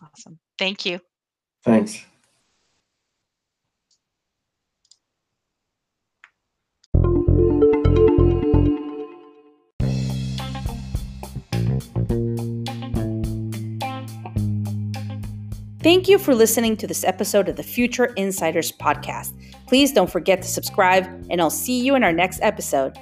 Awesome. 0.00 0.38
Thank 0.58 0.86
you. 0.86 1.00
Thanks. 1.64 2.04
Thank 15.90 16.06
you 16.06 16.18
for 16.18 16.36
listening 16.36 16.76
to 16.76 16.86
this 16.86 17.02
episode 17.02 17.48
of 17.48 17.56
the 17.56 17.64
Future 17.64 18.14
Insiders 18.14 18.70
podcast. 18.70 19.32
Please 19.66 19.90
don't 19.90 20.08
forget 20.08 20.40
to 20.40 20.46
subscribe, 20.46 21.04
and 21.28 21.40
I'll 21.40 21.50
see 21.50 21.80
you 21.80 21.96
in 21.96 22.04
our 22.04 22.12
next 22.12 22.38
episode. 22.42 22.96